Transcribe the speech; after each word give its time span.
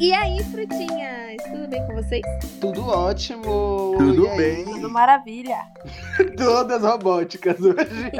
E 0.00 0.12
aí, 0.12 0.42
frutinhas? 0.44 1.36
Tudo 1.44 1.68
bem 1.68 1.86
com 1.86 1.94
vocês? 1.94 2.22
Tudo 2.60 2.86
ótimo! 2.88 3.94
Tudo 3.96 4.26
E 4.26 4.28
aí? 4.28 4.36
bem? 4.36 4.64
Tudo 4.64 4.90
maravilha. 4.90 5.58
Todas 6.36 6.82
robóticas 6.82 7.60
hoje. 7.60 8.10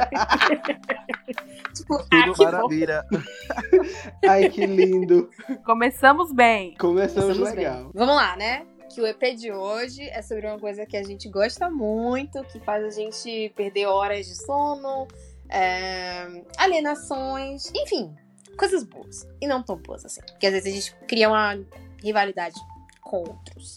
Tipo, 1.73 1.97
Tudo 2.09 2.33
bom. 2.37 2.43
maravilha. 2.45 3.05
Ai, 4.27 4.49
que 4.49 4.65
lindo. 4.65 5.29
Começamos 5.65 6.31
bem. 6.31 6.75
Começamos 6.79 7.37
bem. 7.37 7.53
legal. 7.55 7.91
Vamos 7.93 8.15
lá, 8.15 8.35
né? 8.37 8.65
Que 8.93 9.01
o 9.01 9.05
EP 9.07 9.21
de 9.35 9.51
hoje 9.51 10.01
é 10.09 10.21
sobre 10.21 10.47
uma 10.47 10.57
coisa 10.57 10.85
que 10.85 10.95
a 10.95 11.03
gente 11.03 11.27
gosta 11.29 11.69
muito, 11.69 12.41
que 12.45 12.59
faz 12.61 12.83
a 12.85 12.89
gente 12.89 13.51
perder 13.55 13.87
horas 13.87 14.25
de 14.25 14.35
sono, 14.45 15.07
é, 15.49 16.25
alienações, 16.57 17.69
enfim, 17.75 18.15
coisas 18.55 18.83
boas. 18.83 19.27
E 19.41 19.47
não 19.47 19.61
tão 19.61 19.77
boas 19.77 20.05
assim. 20.05 20.21
Porque 20.21 20.47
às 20.47 20.53
vezes 20.53 20.71
a 20.71 20.75
gente 20.75 20.95
cria 21.07 21.29
uma 21.29 21.57
rivalidade 22.01 22.59
com 23.01 23.17
outros, 23.17 23.75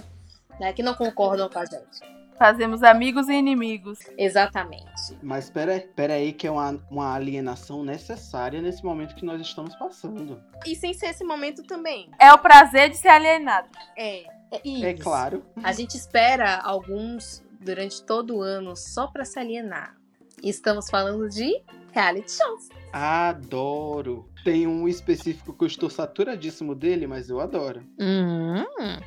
né? 0.58 0.72
Que 0.72 0.82
não 0.82 0.94
concordam 0.94 1.48
com 1.48 1.58
a 1.58 1.64
gente. 1.64 2.18
Fazemos 2.38 2.84
amigos 2.84 3.28
e 3.28 3.32
inimigos. 3.32 3.98
Exatamente. 4.16 5.18
Mas 5.20 5.50
pera, 5.50 5.84
pera 5.96 6.14
aí 6.14 6.32
que 6.32 6.46
é 6.46 6.50
uma, 6.50 6.78
uma 6.88 7.14
alienação 7.14 7.84
necessária 7.84 8.62
nesse 8.62 8.84
momento 8.84 9.16
que 9.16 9.24
nós 9.24 9.40
estamos 9.40 9.74
passando. 9.74 10.40
E 10.64 10.76
sem 10.76 10.94
ser 10.94 11.06
esse 11.06 11.24
momento 11.24 11.64
também. 11.64 12.08
É 12.16 12.32
o 12.32 12.38
prazer 12.38 12.90
de 12.90 12.96
ser 12.96 13.08
alienado. 13.08 13.68
É, 13.96 14.20
é 14.52 14.60
isso. 14.64 14.86
É 14.86 14.94
claro. 14.94 15.44
A 15.64 15.72
gente 15.72 15.96
espera 15.96 16.58
alguns 16.58 17.42
durante 17.60 18.00
todo 18.04 18.36
o 18.36 18.40
ano 18.40 18.76
só 18.76 19.08
pra 19.08 19.24
se 19.24 19.36
alienar. 19.40 19.96
E 20.40 20.48
estamos 20.48 20.88
falando 20.88 21.28
de 21.28 21.60
reality 21.92 22.30
shows. 22.30 22.68
Adoro. 22.92 24.27
Tem 24.44 24.66
um 24.66 24.88
específico 24.88 25.52
que 25.52 25.64
eu 25.64 25.66
estou 25.66 25.90
saturadíssimo 25.90 26.74
dele, 26.74 27.06
mas 27.06 27.28
eu 27.28 27.40
adoro. 27.40 27.82
Hum. 28.00 28.64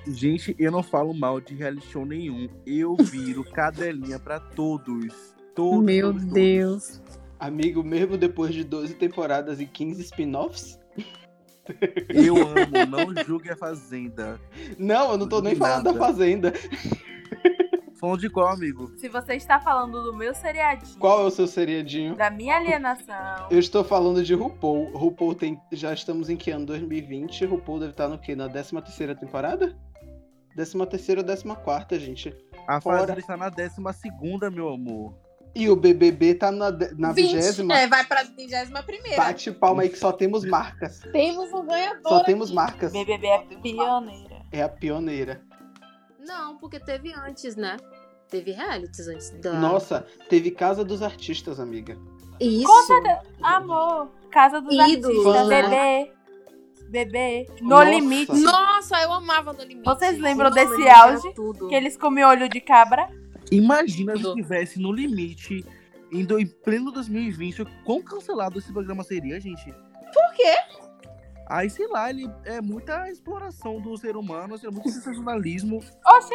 Gente, 0.07 0.55
eu 0.59 0.71
não 0.71 0.83
falo 0.83 1.13
mal 1.13 1.39
de 1.39 1.55
reality 1.55 1.87
show 1.87 2.05
nenhum. 2.05 2.49
Eu 2.65 2.95
viro 2.95 3.43
cadelinha 3.51 4.19
pra 4.19 4.39
todos. 4.39 5.33
Todos. 5.55 5.83
Meu 5.83 6.07
todos, 6.07 6.21
todos. 6.21 6.33
Deus. 6.33 7.01
Amigo, 7.39 7.83
mesmo 7.83 8.17
depois 8.17 8.53
de 8.53 8.63
12 8.63 8.93
temporadas 8.95 9.59
e 9.59 9.65
15 9.65 10.01
spin-offs? 10.03 10.79
Eu 12.09 12.35
amo, 12.37 12.85
não 12.89 13.23
julgue 13.23 13.49
a 13.49 13.55
Fazenda. 13.55 14.39
Não, 14.77 15.11
eu 15.11 15.17
não 15.17 15.27
tô 15.27 15.41
nem 15.41 15.53
De 15.53 15.59
falando 15.59 15.83
da 15.83 15.93
nada. 15.93 16.05
Fazenda. 16.05 16.53
Falando 18.01 18.19
de 18.19 18.31
qual, 18.31 18.47
amigo? 18.47 18.91
Se 18.97 19.07
você 19.07 19.35
está 19.35 19.59
falando 19.59 20.01
do 20.01 20.11
meu 20.11 20.33
seriadinho, 20.33 20.97
Qual 20.97 21.21
é 21.21 21.23
o 21.23 21.29
seu 21.29 21.45
seriadinho? 21.45 22.15
da 22.15 22.31
minha 22.31 22.57
alienação, 22.57 23.47
Eu 23.51 23.59
estou 23.59 23.83
falando 23.83 24.23
de 24.23 24.33
RuPaul. 24.33 24.91
RuPaul 24.97 25.35
tem. 25.35 25.61
Já 25.71 25.93
estamos 25.93 26.27
em 26.27 26.35
que 26.35 26.49
ano? 26.49 26.65
2020. 26.65 27.45
RuPaul 27.45 27.79
deve 27.79 27.91
estar 27.91 28.07
no 28.07 28.17
quê? 28.17 28.35
Na 28.35 28.49
13 28.49 28.71
terceira 28.81 29.13
temporada? 29.13 29.77
13 30.55 30.83
terceira 30.87 31.21
ou 31.21 31.55
14, 31.55 32.03
gente. 32.03 32.35
A 32.67 32.81
Fora. 32.81 33.01
Fazenda 33.01 33.19
está 33.19 33.37
na 33.37 33.49
décima 33.49 33.93
segunda, 33.93 34.49
meu 34.49 34.69
amor. 34.69 35.13
E 35.53 35.69
o 35.69 35.75
BBB 35.75 36.33
tá 36.35 36.51
na, 36.51 36.71
na 36.97 37.11
20, 37.11 37.15
vigésima. 37.35 37.77
É, 37.77 37.85
vai 37.85 38.03
pra 38.05 38.23
21 38.23 38.81
primeira. 38.83 39.17
Bate 39.17 39.51
palma 39.51 39.83
aí 39.83 39.89
que 39.89 39.99
só 39.99 40.11
temos 40.11 40.43
marcas. 40.43 41.01
Temos 41.11 41.53
um 41.53 41.67
ganhador. 41.67 42.09
Só 42.09 42.23
temos 42.23 42.47
aqui. 42.47 42.55
marcas. 42.55 42.93
BBB 42.93 43.27
é 43.27 43.39
pioneira. 43.61 44.41
É 44.51 44.63
a 44.63 44.69
pioneira. 44.69 45.50
Não, 46.25 46.57
porque 46.57 46.79
teve 46.79 47.13
antes, 47.13 47.55
né? 47.55 47.77
Teve 48.29 48.51
realities 48.51 49.07
antes 49.07 49.29
da. 49.41 49.53
Nossa, 49.53 50.05
teve 50.29 50.51
Casa 50.51 50.83
dos 50.85 51.01
Artistas, 51.01 51.59
amiga. 51.59 51.97
Isso. 52.39 52.85
Certeza. 52.87 53.21
Amor, 53.41 54.09
Casa 54.31 54.61
dos 54.61 54.73
Ídolos, 54.73 55.25
Artistas, 55.25 55.47
né? 55.47 55.61
bebê, 55.61 56.13
bebê, 56.89 57.47
No 57.61 57.69
Nossa. 57.69 57.89
Limite, 57.89 58.31
Nossa, 58.39 59.01
eu 59.01 59.11
amava 59.13 59.53
No 59.53 59.59
Limite. 59.63 59.83
Vocês 59.85 60.17
lembram 60.19 60.49
desse 60.51 60.87
auge? 60.89 61.33
Tudo. 61.33 61.67
que 61.67 61.75
eles 61.75 61.97
comiam 61.97 62.29
olho 62.29 62.47
de 62.49 62.61
cabra. 62.61 63.09
Imagina 63.51 64.15
se 64.15 64.21
Tudo. 64.23 64.39
estivesse 64.39 64.79
no 64.79 64.91
limite 64.93 65.65
em, 66.11 66.23
do- 66.23 66.39
em 66.39 66.47
pleno 66.47 66.89
2020. 66.91 67.65
Quão 67.83 68.01
cancelado 68.01 68.57
esse 68.59 68.71
programa 68.71 69.03
seria, 69.03 69.39
gente? 69.41 69.65
Por 70.13 70.33
quê? 70.35 70.55
Aí, 71.51 71.69
sei 71.69 71.85
lá, 71.87 72.09
ele 72.09 72.31
é 72.45 72.61
muita 72.61 73.09
exploração 73.09 73.81
do 73.81 73.97
ser 73.97 74.15
humano, 74.15 74.55
é 74.63 74.71
muito 74.71 74.89
sensacionalismo. 74.89 75.83
Oxe, 76.05 76.33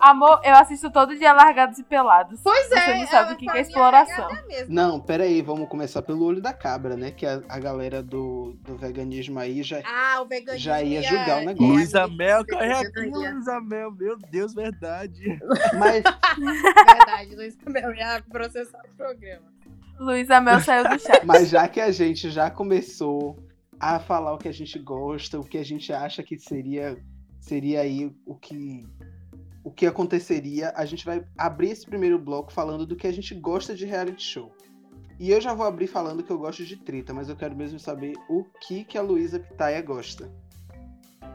amor, 0.00 0.40
eu 0.42 0.56
assisto 0.56 0.90
todo 0.90 1.16
dia 1.16 1.32
Largados 1.32 1.78
e 1.78 1.84
Pelados. 1.84 2.40
Pois 2.42 2.72
é. 2.72 2.80
Você 2.80 2.94
não 2.94 3.06
sabe 3.06 3.26
ela 3.26 3.32
o 3.34 3.36
que, 3.36 3.46
que 3.46 3.56
é 3.56 3.60
exploração. 3.60 4.28
mesmo. 4.48 4.74
Não, 4.74 4.98
pera 4.98 5.22
aí, 5.22 5.40
vamos 5.40 5.68
começar 5.68 6.02
pelo 6.02 6.24
olho 6.24 6.42
da 6.42 6.52
cabra, 6.52 6.96
né? 6.96 7.12
Que 7.12 7.24
a, 7.24 7.40
a 7.48 7.60
galera 7.60 8.02
do, 8.02 8.56
do 8.62 8.76
veganismo 8.76 9.38
aí 9.38 9.62
já. 9.62 9.82
Ah, 9.84 10.20
o 10.20 10.26
veganismo. 10.26 10.64
Já 10.64 10.82
ia 10.82 11.00
julgar 11.00 11.42
o 11.42 11.44
negócio. 11.44 11.72
Luísa 11.72 12.08
Mel, 12.08 12.44
corre 12.44 12.72
aqui, 12.72 12.78
vegetariana. 12.80 13.34
Luísa 13.34 13.60
Mel, 13.60 13.92
meu 13.92 14.18
Deus, 14.18 14.52
verdade. 14.52 15.38
Mas 15.78 16.02
Verdade, 16.36 17.36
Luísa 17.36 17.58
Mel 17.68 17.94
ia 17.94 18.20
processar 18.28 18.82
o 18.92 18.96
programa. 18.96 19.46
Luísa 19.98 20.40
Mel 20.40 20.60
saiu 20.60 20.88
do 20.88 20.98
chat. 20.98 21.24
Mas 21.24 21.48
já 21.48 21.68
que 21.68 21.80
a 21.80 21.92
gente 21.92 22.30
já 22.30 22.50
começou 22.50 23.45
a 23.78 23.98
falar 23.98 24.34
o 24.34 24.38
que 24.38 24.48
a 24.48 24.52
gente 24.52 24.78
gosta, 24.78 25.38
o 25.38 25.44
que 25.44 25.58
a 25.58 25.64
gente 25.64 25.92
acha 25.92 26.22
que 26.22 26.38
seria 26.38 26.96
seria 27.40 27.80
aí 27.80 28.12
o 28.24 28.34
que 28.34 28.84
o 29.62 29.70
que 29.70 29.84
aconteceria, 29.84 30.72
a 30.76 30.84
gente 30.84 31.04
vai 31.04 31.26
abrir 31.36 31.70
esse 31.70 31.84
primeiro 31.84 32.20
bloco 32.20 32.52
falando 32.52 32.86
do 32.86 32.94
que 32.94 33.06
a 33.06 33.12
gente 33.12 33.34
gosta 33.34 33.74
de 33.74 33.84
reality 33.84 34.22
show. 34.22 34.54
E 35.18 35.30
eu 35.30 35.40
já 35.40 35.54
vou 35.54 35.66
abrir 35.66 35.88
falando 35.88 36.22
que 36.22 36.30
eu 36.30 36.38
gosto 36.38 36.64
de 36.64 36.76
treta, 36.76 37.12
mas 37.12 37.28
eu 37.28 37.34
quero 37.34 37.56
mesmo 37.56 37.76
saber 37.80 38.12
o 38.28 38.44
que 38.60 38.84
que 38.84 38.96
a 38.96 39.02
Luísa 39.02 39.40
Pitaia 39.40 39.82
gosta. 39.82 40.30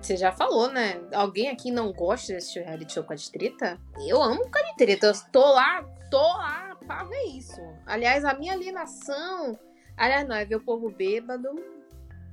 Você 0.02 0.16
já 0.16 0.31
falou, 0.31 0.72
né? 0.72 1.02
Alguém 1.13 1.50
aqui 1.50 1.72
não 1.72 1.91
gosta 1.91 2.34
desse 2.34 2.58
reality 2.58 2.94
show 2.94 3.03
com 3.03 3.12
a 3.12 3.18
de 3.18 3.29
treta? 3.29 3.78
Eu 4.08 4.22
amo 4.22 4.50
com 4.50 4.58
a 4.58 4.63
de 4.63 4.78
treta. 4.78 5.08
Eu 5.08 5.13
tô 5.29 5.53
lá, 5.53 5.84
tô 6.09 6.22
lá 6.22 6.78
pra 6.88 7.03
ver 7.03 7.23
isso. 7.35 7.59
Aliás, 7.85 8.23
a 8.23 8.34
minha 8.34 8.53
alienação. 8.53 9.59
Aliás, 9.97 10.25
não, 10.25 10.35
é 10.35 10.46
ver 10.46 10.56
o 10.56 10.63
povo 10.63 10.90
bêbado 10.90 11.50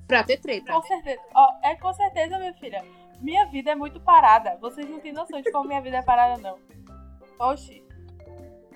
pra 0.09 0.25
ter 0.25 0.39
treta. 0.39 0.73
Com 0.73 0.83
certeza. 0.83 1.21
Ó, 1.35 1.53
é 1.63 1.77
com 1.77 1.93
certeza, 1.93 2.39
minha 2.39 2.55
filha. 2.55 2.83
Minha 3.21 3.45
vida 3.47 3.73
é 3.73 3.75
muito 3.75 4.01
parada. 4.01 4.57
Vocês 4.61 4.89
não 4.89 4.99
têm 4.99 5.13
noção 5.13 5.41
de 5.41 5.53
como 5.53 5.69
minha 5.69 5.83
vida 5.83 5.99
é 5.99 6.03
parada, 6.03 6.41
não. 6.41 6.59
Oxi. 7.39 7.85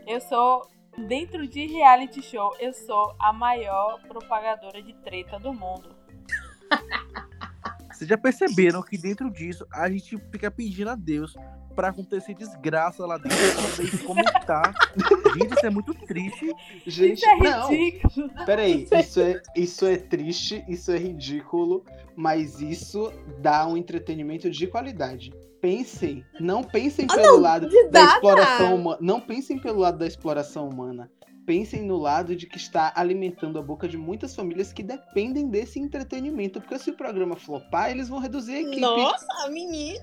Eu 0.06 0.20
sou. 0.20 0.70
Dentro 0.94 1.48
de 1.48 1.66
reality 1.66 2.20
show, 2.20 2.54
eu 2.60 2.70
sou 2.75 3.16
a 3.19 3.32
maior 3.32 3.98
propagadora 4.03 4.82
de 4.82 4.93
treta 4.93 5.38
do 5.38 5.50
mundo. 5.50 5.97
Vocês 7.92 8.08
já 8.08 8.16
perceberam 8.19 8.82
que 8.82 8.97
dentro 8.98 9.30
disso 9.30 9.66
a 9.72 9.88
gente 9.91 10.16
fica 10.30 10.50
pedindo 10.50 10.91
a 10.91 10.94
Deus 10.94 11.34
pra 11.75 11.88
acontecer 11.88 12.34
desgraça 12.34 13.06
lá 13.06 13.16
dentro 13.16 13.38
pra 13.38 13.69
poder 13.76 13.98
comentar. 14.04 14.75
Gente, 15.34 15.54
isso 15.54 15.66
é 15.66 15.70
muito 15.70 15.94
triste. 15.94 16.52
Gente, 16.86 17.19
Isso 17.19 17.28
é 17.28 17.36
não. 17.38 17.69
ridículo. 17.70 18.31
Peraí, 18.44 18.86
isso 19.00 19.20
é, 19.20 19.42
isso 19.56 19.86
é 19.86 19.97
triste, 19.97 20.64
isso 20.69 20.91
é 20.92 20.98
ridículo, 20.98 21.84
mas 22.14 22.60
isso 22.60 23.10
dá 23.41 23.66
um 23.66 23.76
entretenimento 23.76 24.50
de 24.50 24.66
qualidade. 24.66 25.32
Pensem, 25.62 26.25
não 26.41 26.62
pensem 26.62 27.06
Ah, 27.08 27.14
pelo 27.14 27.36
não, 27.36 27.41
lado 27.41 27.69
da 27.91 28.04
exploração 28.04 28.75
humana. 28.75 28.98
Não 29.00 29.20
pensem 29.20 29.58
pelo 29.58 29.78
lado 29.78 29.97
da 29.98 30.06
exploração 30.06 30.69
humana. 30.69 31.10
Pensem 31.44 31.82
no 31.82 31.97
lado 31.97 32.36
de 32.36 32.47
que 32.47 32.56
está 32.56 32.92
alimentando 32.94 33.58
a 33.58 33.62
boca 33.62 33.88
de 33.88 33.97
muitas 33.98 34.34
famílias 34.34 34.72
que 34.72 34.82
dependem 34.82 35.48
desse 35.48 35.80
entretenimento. 35.80 36.60
Porque 36.60 36.78
se 36.78 36.91
o 36.91 36.97
programa 36.97 37.34
flopar, 37.34 37.91
eles 37.91 38.08
vão 38.08 38.20
reduzir 38.20 38.54
a 38.54 38.60
equipe. 38.60 38.80
Nossa, 38.80 39.48
menino! 39.50 40.00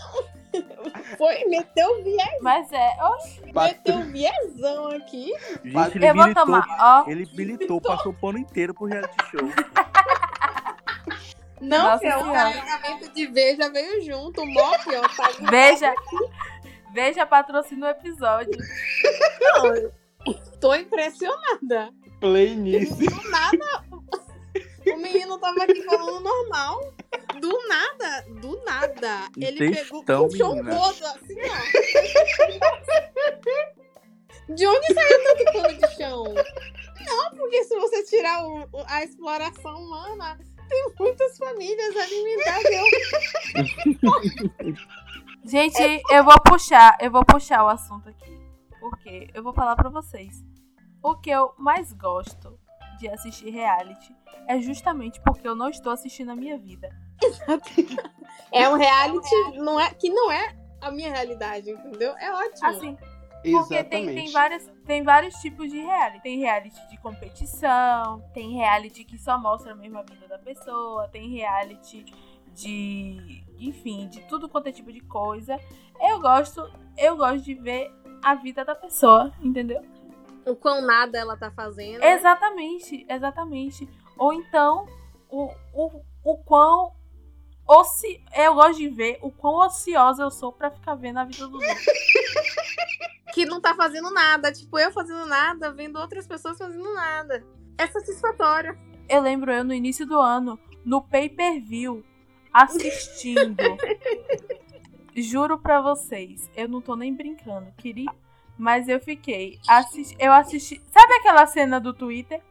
Foi, 1.18 1.46
meteu 1.46 2.04
viés, 2.04 2.42
Mas 2.42 2.72
é. 2.74 2.90
Oxi. 3.04 3.42
meteu 3.54 4.02
viesão 4.04 4.88
aqui. 4.88 5.32
Gente, 5.64 5.98
ele 5.98 6.08
Eu 6.08 6.16
vou 6.16 6.24
militou, 6.24 6.46
tomar. 6.46 6.68
Ó. 6.80 7.10
ele 7.10 7.30
militou, 7.34 7.80
passou 7.82 8.12
o 8.12 8.16
pano 8.16 8.38
inteiro 8.38 8.74
pro 8.74 8.86
reality 8.86 9.16
show. 9.32 9.50
Não, 11.62 11.84
Nossa 11.84 12.00
filho, 12.00 12.20
o 12.20 12.34
carregamento 12.34 13.14
de 13.14 13.28
veja 13.28 13.70
veio 13.70 14.02
junto. 14.02 14.42
O 14.42 14.54
tá 14.54 15.50
Veja. 15.50 15.94
Veja 16.94 17.26
patrocina 17.26 17.88
o 17.88 17.90
episódio. 17.90 18.58
Tô 20.60 20.74
impressionada. 20.76 21.92
Play 22.20 22.56
nisso. 22.56 22.96
Do 22.96 23.30
nada, 23.30 23.86
o 24.88 24.98
menino 24.98 25.38
tava 25.40 25.64
aqui 25.64 25.82
falando 25.84 26.20
normal. 26.22 26.94
Do 27.40 27.68
nada, 27.68 28.26
do 28.42 28.62
nada. 28.66 29.30
Ele 29.38 29.72
pegou, 29.74 30.04
Textão, 30.04 30.52
um 30.54 30.64
rodo 30.64 31.06
assim, 31.06 31.38
ó. 34.50 34.54
De 34.54 34.66
onde 34.68 34.94
saiu 34.94 35.24
tanto 35.24 35.46
pano 35.54 35.78
de 35.78 35.96
chão? 35.96 36.24
Não, 37.06 37.32
porque 37.38 37.64
se 37.64 37.76
você 37.78 38.04
tirar 38.04 38.46
o- 38.46 38.68
a 38.88 39.04
exploração 39.04 39.76
humana, 39.78 40.38
tem 40.68 40.86
muitas 41.00 41.38
famílias 41.38 41.96
alimentadas. 41.96 42.74
Gente, 45.46 46.02
eu 46.12 46.24
vou 46.24 46.40
puxar, 46.42 46.98
eu 47.00 47.10
vou 47.12 47.24
puxar 47.26 47.64
o 47.64 47.70
assunto 47.70 48.10
aqui. 48.10 48.38
Porque 48.80 49.30
eu 49.34 49.44
vou 49.44 49.54
falar 49.54 49.76
pra 49.76 49.90
vocês. 49.90 50.44
O 51.02 51.16
que 51.16 51.30
eu 51.30 51.54
mais 51.58 51.94
gosto 51.94 52.60
de 53.00 53.08
assistir 53.08 53.50
reality 53.50 54.14
é 54.48 54.60
justamente 54.60 55.22
porque 55.22 55.48
eu 55.48 55.56
não 55.56 55.70
estou 55.70 55.92
assistindo 55.92 56.32
a 56.32 56.36
minha 56.36 56.58
vida. 56.58 56.90
É 58.52 58.68
um 58.70 58.76
reality 58.76 59.36
não 59.58 59.80
é, 59.80 59.94
que 59.94 60.10
não 60.10 60.32
é 60.32 60.56
a 60.82 60.92
minha 60.92 61.12
realidade, 61.12 61.70
entendeu? 61.70 62.16
É 62.18 62.32
ótimo. 62.32 62.68
Assim, 62.68 62.98
porque 63.42 63.84
tem, 63.84 64.04
Exatamente. 64.04 64.16
tem, 64.16 64.32
várias, 64.32 64.72
tem 64.86 65.04
vários 65.04 65.36
tipos 65.36 65.70
de 65.70 65.80
reality. 65.80 66.22
Tem 66.22 66.40
reality 66.40 66.90
de 66.90 66.98
competição, 66.98 68.22
tem 68.34 68.54
reality 68.54 69.04
que 69.04 69.18
só 69.18 69.38
mostra 69.38 69.76
mesmo 69.76 69.98
a 69.98 70.04
vida 70.04 70.28
da 70.28 70.38
pessoa, 70.38 71.08
tem 71.08 71.30
reality 71.30 72.06
de. 72.54 73.44
Enfim, 73.58 74.08
de 74.08 74.22
tudo 74.28 74.50
quanto 74.50 74.68
é 74.68 74.72
tipo 74.72 74.92
de 74.92 75.02
coisa. 75.02 75.58
Eu 76.02 76.20
gosto, 76.20 76.70
eu 76.98 77.16
gosto 77.16 77.44
de 77.44 77.54
ver 77.54 77.92
a 78.24 78.36
vida 78.36 78.66
da 78.66 78.76
pessoa, 78.76 79.34
entendeu? 79.42 79.82
O 80.50 80.56
quão 80.56 80.82
nada 80.82 81.18
ela 81.18 81.38
tá 81.38 81.52
fazendo. 81.52 82.00
né? 82.00 82.14
Exatamente, 82.14 83.06
exatamente. 83.08 83.90
Ou 84.18 84.34
então, 84.34 84.88
o, 85.30 85.52
o, 85.74 86.02
o 86.24 86.38
quão. 86.40 86.94
Oci... 87.68 88.24
Eu 88.36 88.56
gosto 88.56 88.80
de 88.80 88.90
ver 88.90 89.20
o 89.22 89.32
quão 89.32 89.66
ociosa 89.66 90.24
eu 90.24 90.32
sou 90.32 90.52
pra 90.52 90.72
ficar 90.72 90.96
vendo 90.96 91.20
a 91.20 91.24
vida 91.24 91.48
dos 91.48 91.64
outros. 91.64 91.86
Que 93.32 93.46
não 93.46 93.62
tá 93.62 93.76
fazendo 93.76 94.10
nada. 94.12 94.52
Tipo, 94.52 94.80
eu 94.80 94.92
fazendo 94.92 95.28
nada, 95.28 95.72
vendo 95.72 96.00
outras 96.00 96.26
pessoas 96.26 96.58
fazendo 96.58 96.92
nada. 96.96 97.46
É 97.78 97.86
satisfatório. 97.86 98.78
Eu 99.08 99.22
lembro 99.22 99.52
eu 99.52 99.64
no 99.64 99.72
início 99.74 100.06
do 100.06 100.20
ano, 100.20 100.60
no 100.84 101.02
pay 101.02 101.30
per 101.30 101.62
view, 101.62 102.04
assistindo. 102.52 103.56
Juro 105.16 105.60
pra 105.60 105.80
vocês, 105.80 106.50
eu 106.56 106.68
não 106.68 106.82
tô 106.82 106.96
nem 106.96 107.14
brincando, 107.14 107.72
queria. 107.78 108.12
Mas 108.60 108.90
eu 108.90 109.00
fiquei. 109.00 109.58
Assisti, 109.68 110.18
eu 110.20 110.34
assisti. 110.34 110.82
Sabe 110.92 111.14
aquela 111.14 111.48
cena 111.48 111.80
do 111.80 111.94
Twitter? 111.94 112.42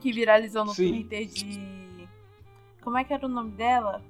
Que 0.00 0.12
viralizou 0.12 0.64
no 0.64 0.74
Sim. 0.74 0.88
Twitter 0.90 1.26
de. 1.26 2.08
Como 2.82 2.98
é 2.98 3.04
que 3.04 3.14
era 3.14 3.24
o 3.24 3.28
nome 3.28 3.52
dela? 3.52 4.02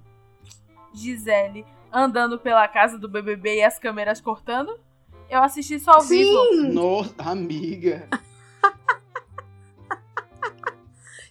Gisele 0.94 1.67
andando 1.93 2.38
pela 2.38 2.67
casa 2.67 2.99
do 2.99 3.09
BBB 3.09 3.56
e 3.59 3.62
as 3.62 3.79
câmeras 3.79 4.23
cortando? 4.23 4.81
Eu 5.29 5.43
assisti 5.43 5.79
só 5.79 5.93
ao 5.93 6.00
vivo. 6.03 6.31
Sim! 6.47 6.73
Nossa, 6.73 7.14
amiga. 7.19 8.09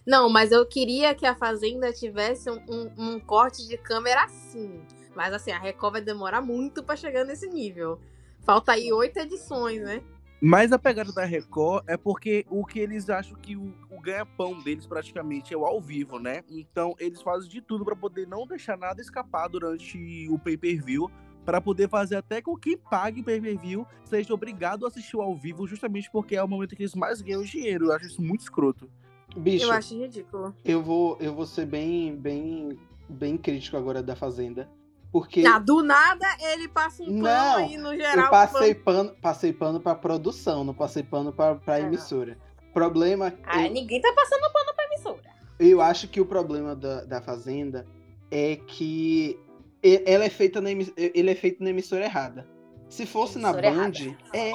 Não, 0.06 0.28
mas 0.28 0.50
eu 0.50 0.66
queria 0.66 1.14
que 1.14 1.24
a 1.26 1.34
Fazenda 1.34 1.92
tivesse 1.92 2.50
um, 2.50 2.60
um- 2.68 2.92
um 2.98 3.20
corte 3.20 3.66
de 3.68 3.76
câmera 3.78 4.24
assim. 4.24 4.80
Mas 5.14 5.32
assim, 5.32 5.52
a 5.52 5.58
Record 5.58 5.92
vai 5.92 6.00
demorar 6.02 6.40
muito 6.40 6.82
pra 6.82 6.96
chegar 6.96 7.24
nesse 7.24 7.48
nível. 7.48 8.00
Falta 8.42 8.72
aí 8.72 8.92
oito 8.92 9.18
edições, 9.18 9.80
né? 9.82 10.02
Mas 10.44 10.72
a 10.72 10.78
pegada 10.78 11.12
da 11.12 11.24
Record 11.24 11.84
é 11.86 11.96
porque 11.96 12.44
o 12.50 12.66
que 12.66 12.80
eles 12.80 13.08
acham 13.08 13.36
que 13.36 13.56
o, 13.56 13.72
o 13.88 14.00
ganha-pão 14.00 14.60
deles 14.60 14.86
praticamente 14.86 15.54
é 15.54 15.56
o 15.56 15.64
ao 15.64 15.80
vivo, 15.80 16.18
né? 16.18 16.42
Então 16.50 16.96
eles 16.98 17.22
fazem 17.22 17.48
de 17.48 17.60
tudo 17.60 17.84
pra 17.84 17.94
poder 17.94 18.26
não 18.26 18.44
deixar 18.44 18.76
nada 18.76 19.00
escapar 19.00 19.46
durante 19.48 20.28
o 20.28 20.36
pay-per-view, 20.40 21.08
pra 21.44 21.60
poder 21.60 21.88
fazer 21.88 22.16
até 22.16 22.42
com 22.42 22.56
que 22.56 22.76
pague 22.76 23.20
o 23.20 23.24
pay-per-view 23.24 23.86
seja 24.04 24.34
obrigado 24.34 24.84
a 24.84 24.88
assistir 24.88 25.16
o 25.16 25.22
ao 25.22 25.36
vivo, 25.36 25.64
justamente 25.66 26.10
porque 26.10 26.34
é 26.34 26.42
o 26.42 26.48
momento 26.48 26.74
que 26.74 26.82
eles 26.82 26.94
mais 26.96 27.20
ganham 27.20 27.44
dinheiro. 27.44 27.86
Eu 27.86 27.92
acho 27.92 28.06
isso 28.06 28.22
muito 28.22 28.40
escroto. 28.40 28.90
Bicho, 29.36 29.64
Eu 29.64 29.72
acho 29.72 29.96
ridículo. 29.96 30.54
eu 30.64 30.82
vou, 30.82 31.16
eu 31.20 31.32
vou 31.32 31.46
ser 31.46 31.66
bem, 31.66 32.16
bem, 32.16 32.76
bem 33.08 33.38
crítico 33.38 33.76
agora 33.76 34.02
da 34.02 34.14
Fazenda. 34.16 34.68
Porque 35.12 35.44
Ah, 35.46 35.58
do 35.58 35.82
nada 35.82 36.26
ele 36.40 36.68
passa 36.68 37.02
um 37.02 37.06
pano 37.06 37.20
Não, 37.22 37.56
aí 37.58 37.76
no 37.76 37.94
geral. 37.94 38.24
eu 38.24 38.30
passei 38.30 38.74
pano, 38.74 39.14
passei 39.20 39.52
pano 39.52 39.78
pra 39.78 39.94
produção, 39.94 40.64
não 40.64 40.72
passei 40.72 41.02
pano 41.02 41.30
pra, 41.32 41.54
pra 41.54 41.74
Ah. 41.74 41.80
emissora. 41.80 42.38
Problema. 42.72 43.32
Ah, 43.44 43.66
eu, 43.66 43.70
ninguém 43.72 44.00
tá 44.00 44.10
passando 44.16 44.50
pano 44.52 44.74
pra 44.74 44.84
emissora. 44.86 45.30
eu 45.58 45.80
acho 45.82 46.08
que 46.08 46.20
o 46.20 46.24
problema 46.26 46.74
da, 46.74 47.04
da 47.04 47.20
Fazenda 47.20 47.86
é 48.30 48.56
que 48.56 49.38
e- 49.84 50.02
ela 50.06 50.24
é 50.24 50.30
feita 50.30 50.60
na, 50.62 50.70
ele 50.70 51.30
é 51.30 51.34
feito 51.34 51.62
na 51.62 51.68
emissora 51.70 52.04
errada. 52.04 52.46
Se 52.88 53.04
fosse 53.04 53.38
na 53.38 53.50
Emissora 53.50 53.70
Band, 53.70 54.16
é. 54.32 54.52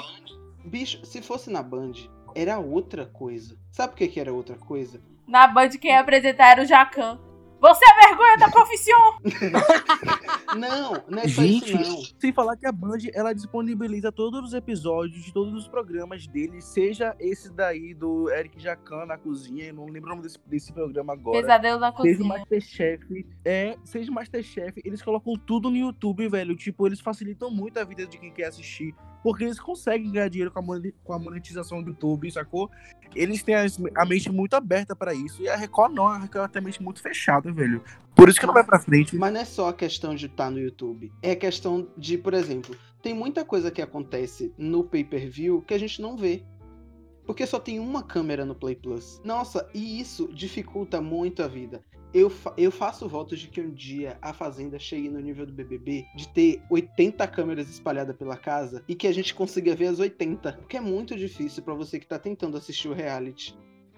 Bicho, 0.66 1.06
se 1.06 1.22
fosse 1.22 1.50
na 1.52 1.62
Band, 1.62 1.94
era 2.36 2.58
outra 2.60 3.06
coisa. 3.06 3.56
Sabe 3.72 3.92
por 3.94 3.98
que, 4.00 4.08
que 4.08 4.20
era 4.20 4.34
outra 4.34 4.56
coisa? 4.58 5.00
Na 5.28 5.46
Band 5.48 5.70
quem 5.80 5.92
ia 5.92 6.00
apresentar 6.00 6.52
era 6.52 6.62
o 6.64 6.66
Jacan. 6.66 7.20
Você 7.60 7.84
é 7.86 8.08
vergonha 8.08 8.38
da 8.38 8.50
profissão! 8.50 9.18
Não, 10.58 11.04
não 11.10 11.20
é 11.20 11.28
só 11.28 11.44
isso 11.44 11.68
Gente, 11.68 11.74
não. 11.74 12.02
sem 12.20 12.32
falar 12.32 12.56
que 12.56 12.66
a 12.66 12.72
Band 12.72 13.00
ela 13.14 13.34
disponibiliza 13.34 14.12
todos 14.14 14.42
os 14.44 14.54
episódios 14.54 15.24
de 15.24 15.34
todos 15.34 15.54
os 15.54 15.68
programas 15.68 16.26
dele, 16.26 16.62
seja 16.62 17.14
esse 17.20 17.52
daí 17.52 17.94
do 17.94 18.30
Eric 18.32 18.58
Jacan 18.58 19.06
na 19.06 19.18
cozinha, 19.18 19.66
eu 19.66 19.74
não 19.74 19.86
lembro 19.88 20.08
o 20.08 20.10
nome 20.12 20.22
desse, 20.22 20.40
desse 20.48 20.72
programa 20.72 21.14
agora. 21.14 21.42
Pesadelo 21.42 21.80
na 21.80 21.92
Seja 21.92 22.02
o 22.02 22.18
cozinha. 22.18 22.28
Masterchef, 22.40 23.26
é, 23.44 23.78
seja 23.84 24.10
o 24.10 24.14
Masterchef, 24.14 24.82
eles 24.86 25.02
colocam 25.02 25.34
tudo 25.36 25.70
no 25.70 25.76
YouTube, 25.76 26.28
velho. 26.30 26.56
Tipo, 26.56 26.88
eles 26.88 27.02
facilitam 27.02 27.52
muito 27.52 27.78
a 27.78 27.84
vida 27.84 28.08
de 28.08 28.18
quem 28.18 28.32
quer 28.32 28.46
assistir. 28.46 28.96
Porque 29.28 29.44
eles 29.44 29.60
conseguem 29.60 30.10
ganhar 30.10 30.30
dinheiro 30.30 30.54
com 31.04 31.14
a, 31.14 31.20
monetização 31.20 31.84
do 31.84 31.90
YouTube, 31.90 32.32
sacou? 32.32 32.72
Eles 33.14 33.44
têm 33.44 33.56
a 33.94 34.06
mente 34.06 34.32
muito 34.32 34.54
aberta 34.54 34.96
pra 34.96 35.14
isso. 35.14 35.42
E 35.42 35.50
a 35.50 35.58
Record 35.58 35.94
não, 35.94 36.08
a 36.08 36.18
Record 36.18 36.50
tem 36.50 36.62
a 36.62 36.64
mente 36.64 36.82
muito 36.82 37.02
fechada, 37.02 37.52
velho. 37.52 37.84
Por 38.16 38.30
isso 38.30 38.40
que 38.40 38.46
não 38.46 38.54
vai 38.54 38.64
pra 38.64 38.80
frente. 38.80 39.18
Mas 39.18 39.34
não 39.34 39.42
é 39.42 39.44
só 39.44 39.68
a 39.68 39.74
questão 39.74 40.16
de 40.16 40.28
estar 40.28 40.50
no 40.50 40.62
YouTube. 40.62 41.12
É 41.22 41.32
a 41.32 41.36
questão 41.36 41.90
de, 41.98 42.18
por 42.18 42.34
exemplo, 42.34 42.74
tem 43.02 43.14
muita 43.14 43.44
coisa 43.44 43.70
que 43.70 43.82
acontece 43.82 44.54
no 44.58 44.86
pay-per-view 44.86 45.62
que 45.62 45.74
a 45.74 45.78
gente 45.78 46.02
não 46.02 46.16
vê. 46.16 46.46
Porque 47.26 47.46
só 47.46 47.60
tem 47.60 47.82
uma 47.82 48.02
câmera 48.04 48.46
no 48.46 48.56
Play 48.56 48.78
Plus. 48.78 49.20
Nossa, 49.26 49.70
e 49.74 50.00
isso 50.00 50.30
dificulta 50.34 51.02
muito 51.02 51.44
a 51.44 51.50
vida. 51.50 51.84
Eu, 52.14 52.30
fa- 52.30 52.54
eu 52.58 52.72
faço 52.72 53.08
votos 53.08 53.40
de 53.40 53.48
que 53.48 53.60
um 53.62 53.70
dia 53.72 54.18
a 54.22 54.34
Fazenda 54.34 54.80
chegue 54.80 55.10
no 55.10 55.20
nível 55.20 55.46
do 55.46 55.52
BBB 55.54 56.06
de 56.16 56.28
ter 56.30 56.62
80 56.70 57.28
câmeras 57.28 57.70
espalhadas 57.70 58.16
pela 58.16 58.38
casa 58.38 58.84
e 58.88 58.96
que 58.96 59.08
a 59.08 59.12
gente 59.12 59.36
consiga 59.36 59.76
ver 59.76 59.88
as 59.88 60.00
80. 60.00 60.54
Porque 60.54 60.78
é 60.78 60.82
muito 60.82 61.16
difícil 61.16 61.62
pra 61.64 61.74
você 61.74 62.00
que 62.00 62.08
tá 62.08 62.18
tentando 62.18 62.58
assistir 62.58 62.88
o 62.88 62.94
reality. 62.94 63.58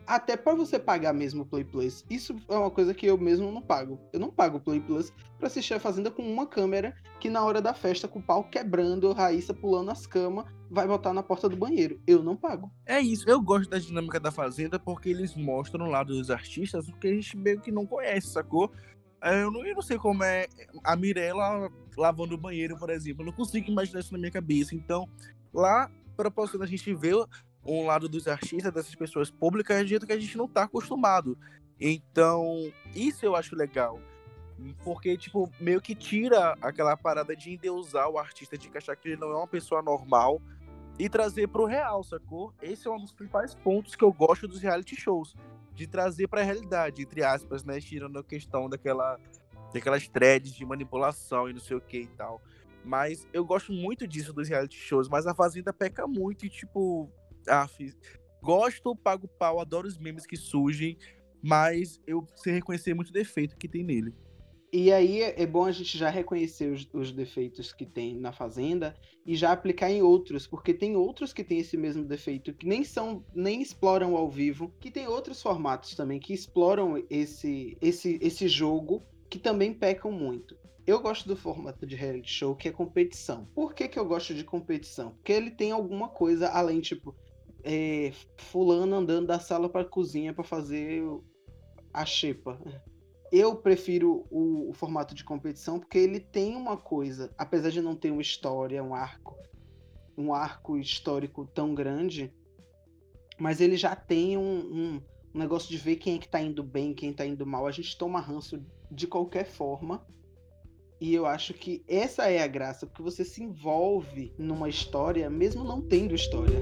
Até 0.09 0.35
pra 0.35 0.55
você 0.55 0.79
pagar 0.79 1.13
mesmo 1.13 1.43
o 1.43 1.45
Play 1.45 1.63
Plus. 1.63 2.03
Isso 2.09 2.35
é 2.49 2.57
uma 2.57 2.71
coisa 2.71 2.95
que 2.95 3.05
eu 3.05 3.15
mesmo 3.15 3.51
não 3.51 3.61
pago. 3.61 3.99
Eu 4.11 4.19
não 4.19 4.31
pago 4.31 4.57
o 4.57 4.59
Play 4.59 4.79
Plus 4.79 5.13
pra 5.37 5.45
assistir 5.45 5.75
a 5.75 5.79
Fazenda 5.79 6.09
com 6.09 6.23
uma 6.23 6.47
câmera 6.47 6.95
que 7.19 7.29
na 7.29 7.43
hora 7.43 7.61
da 7.61 7.75
festa, 7.75 8.07
com 8.07 8.17
o 8.17 8.23
pau 8.23 8.43
quebrando, 8.43 9.13
Raíssa 9.13 9.53
pulando 9.53 9.91
as 9.91 10.07
camas, 10.07 10.45
vai 10.67 10.87
botar 10.87 11.13
na 11.13 11.21
porta 11.21 11.47
do 11.47 11.55
banheiro. 11.55 12.01
Eu 12.07 12.23
não 12.23 12.35
pago. 12.35 12.71
É 12.87 12.99
isso, 12.99 13.29
eu 13.29 13.39
gosto 13.39 13.69
da 13.69 13.77
dinâmica 13.77 14.19
da 14.19 14.31
Fazenda 14.31 14.79
porque 14.79 15.09
eles 15.09 15.35
mostram 15.35 15.85
lado 15.85 16.11
dos 16.11 16.31
artistas 16.31 16.87
o 16.87 16.93
que 16.93 17.07
a 17.07 17.13
gente 17.13 17.37
meio 17.37 17.61
que 17.61 17.71
não 17.71 17.85
conhece, 17.85 18.29
sacou? 18.29 18.71
É, 19.21 19.43
Eu 19.43 19.51
não, 19.51 19.63
eu 19.63 19.75
não 19.75 19.81
sei 19.83 19.99
como 19.99 20.23
é 20.23 20.47
a 20.83 20.95
Mirella 20.95 21.69
lavando 21.95 22.33
o 22.33 22.37
banheiro, 22.37 22.75
por 22.79 22.89
exemplo. 22.89 23.21
Eu 23.21 23.27
não 23.27 23.33
consigo 23.33 23.69
imaginar 23.69 23.99
isso 23.99 24.11
na 24.11 24.17
minha 24.17 24.31
cabeça. 24.31 24.73
Então, 24.73 25.07
lá, 25.53 25.87
proporciona 26.17 26.65
a 26.65 26.67
gente 26.67 26.95
ver 26.95 27.15
um 27.65 27.85
lado 27.85 28.07
dos 28.07 28.27
artistas, 28.27 28.71
dessas 28.71 28.95
pessoas 28.95 29.29
públicas, 29.29 29.81
de 29.81 29.89
jeito 29.89 30.07
que 30.07 30.13
a 30.13 30.19
gente 30.19 30.37
não 30.37 30.47
tá 30.47 30.63
acostumado. 30.63 31.37
Então, 31.79 32.71
isso 32.95 33.25
eu 33.25 33.35
acho 33.35 33.55
legal. 33.55 33.99
Porque, 34.83 35.15
tipo, 35.17 35.49
meio 35.59 35.81
que 35.81 35.95
tira 35.95 36.57
aquela 36.61 36.97
parada 36.97 37.35
de 37.35 37.51
endeusar 37.53 38.09
o 38.09 38.17
artista, 38.17 38.57
de 38.57 38.69
achar 38.75 38.95
que 38.95 39.09
ele 39.09 39.17
não 39.17 39.31
é 39.31 39.35
uma 39.35 39.47
pessoa 39.47 39.81
normal 39.81 40.41
e 40.97 41.07
trazer 41.07 41.47
pro 41.47 41.65
real, 41.65 42.03
sacou? 42.03 42.53
Esse 42.61 42.87
é 42.87 42.91
um 42.91 42.99
dos 42.99 43.13
principais 43.13 43.55
pontos 43.55 43.95
que 43.95 44.03
eu 44.03 44.11
gosto 44.11 44.47
dos 44.47 44.61
reality 44.61 44.97
shows. 44.97 45.33
De 45.73 45.87
trazer 45.87 46.27
pra 46.27 46.43
realidade, 46.43 47.01
entre 47.01 47.23
aspas, 47.23 47.63
né? 47.63 47.79
Tirando 47.79 48.19
a 48.19 48.23
questão 48.23 48.67
daquela, 48.67 49.17
daquelas 49.73 50.09
threads 50.09 50.53
de 50.53 50.65
manipulação 50.65 51.49
e 51.49 51.53
não 51.53 51.61
sei 51.61 51.77
o 51.77 51.81
que 51.81 52.01
e 52.01 52.07
tal. 52.07 52.41
Mas 52.83 53.25
eu 53.31 53.45
gosto 53.45 53.71
muito 53.71 54.05
disso 54.05 54.33
dos 54.33 54.49
reality 54.49 54.75
shows, 54.75 55.07
mas 55.07 55.25
a 55.25 55.33
Fazenda 55.33 55.71
peca 55.71 56.05
muito 56.05 56.45
e, 56.45 56.49
tipo, 56.49 57.09
ah, 57.47 57.67
fiz- 57.67 57.97
gosto, 58.41 58.95
pago 58.95 59.27
pau, 59.27 59.59
adoro 59.59 59.87
os 59.87 59.97
memes 59.97 60.25
que 60.25 60.37
surgem, 60.37 60.97
mas 61.41 62.01
eu 62.05 62.25
sei 62.35 62.53
reconhecer 62.53 62.93
muito 62.93 63.11
defeito 63.11 63.57
que 63.57 63.67
tem 63.67 63.83
nele. 63.83 64.13
E 64.71 64.91
aí 64.91 65.23
é 65.23 65.47
bom 65.47 65.65
a 65.65 65.71
gente 65.71 65.97
já 65.97 66.11
reconhecer 66.11 66.71
os, 66.71 66.87
os 66.93 67.11
defeitos 67.11 67.73
que 67.73 67.87
tem 67.87 68.15
na 68.15 68.31
Fazenda 68.31 68.95
e 69.25 69.35
já 69.35 69.51
aplicar 69.51 69.89
em 69.89 70.03
outros, 70.03 70.45
porque 70.45 70.75
tem 70.75 70.95
outros 70.95 71.33
que 71.33 71.43
têm 71.43 71.59
esse 71.59 71.75
mesmo 71.75 72.05
defeito, 72.05 72.53
que 72.53 72.67
nem 72.67 72.83
são, 72.83 73.25
nem 73.33 73.63
exploram 73.63 74.15
ao 74.15 74.29
vivo, 74.29 74.71
que 74.79 74.91
tem 74.91 75.07
outros 75.07 75.41
formatos 75.41 75.95
também 75.95 76.19
que 76.19 76.33
exploram 76.33 77.03
esse, 77.09 77.75
esse, 77.81 78.19
esse 78.21 78.47
jogo, 78.47 79.03
que 79.27 79.39
também 79.39 79.73
pecam 79.73 80.11
muito. 80.11 80.55
Eu 80.85 80.99
gosto 80.99 81.27
do 81.27 81.35
formato 81.35 81.85
de 81.85 81.95
reality 81.95 82.31
show 82.31 82.55
que 82.55 82.67
é 82.67 82.71
competição. 82.71 83.45
Por 83.55 83.73
que, 83.73 83.87
que 83.87 83.97
eu 83.97 84.05
gosto 84.05 84.35
de 84.35 84.43
competição? 84.43 85.11
Porque 85.11 85.31
ele 85.31 85.51
tem 85.51 85.71
alguma 85.71 86.09
coisa 86.09 86.47
além, 86.47 86.79
tipo, 86.79 87.15
é, 87.63 88.11
fulano 88.37 88.95
andando 88.95 89.27
da 89.27 89.39
sala 89.39 89.69
para 89.69 89.85
cozinha 89.85 90.33
para 90.33 90.43
fazer 90.43 91.03
a 91.93 92.05
xepa. 92.05 92.59
Eu 93.31 93.55
prefiro 93.55 94.25
o, 94.31 94.69
o 94.69 94.73
formato 94.73 95.13
de 95.13 95.23
competição 95.23 95.79
porque 95.79 95.97
ele 95.97 96.19
tem 96.19 96.55
uma 96.55 96.77
coisa, 96.77 97.31
apesar 97.37 97.69
de 97.69 97.81
não 97.81 97.95
ter 97.95 98.11
uma 98.11 98.21
história, 98.21 98.83
um 98.83 98.95
arco, 98.95 99.35
um 100.17 100.33
arco 100.33 100.77
histórico 100.77 101.45
tão 101.45 101.75
grande, 101.75 102.33
mas 103.37 103.61
ele 103.61 103.77
já 103.77 103.95
tem 103.95 104.37
um, 104.37 104.41
um- 104.41 105.01
um 105.33 105.37
negócio 105.39 105.69
de 105.69 105.77
ver 105.77 105.97
quem 105.97 106.15
é 106.15 106.17
que 106.17 106.27
tá 106.27 106.41
indo 106.41 106.63
bem, 106.63 106.93
quem 106.93 107.13
tá 107.13 107.25
indo 107.25 107.45
mal. 107.45 107.67
A 107.67 107.71
gente 107.71 107.95
toma 107.97 108.19
ranço 108.19 108.59
de 108.91 109.05
qualquer 109.05 109.45
forma. 109.45 110.03
E 110.99 111.13
eu 111.13 111.25
acho 111.25 111.53
que 111.53 111.81
essa 111.87 112.25
é 112.29 112.41
a 112.41 112.47
graça, 112.47 112.85
porque 112.85 113.01
você 113.01 113.23
se 113.23 113.41
envolve 113.41 114.33
numa 114.37 114.67
história 114.67 115.29
mesmo 115.29 115.63
não 115.63 115.81
tendo 115.81 116.13
história. 116.13 116.61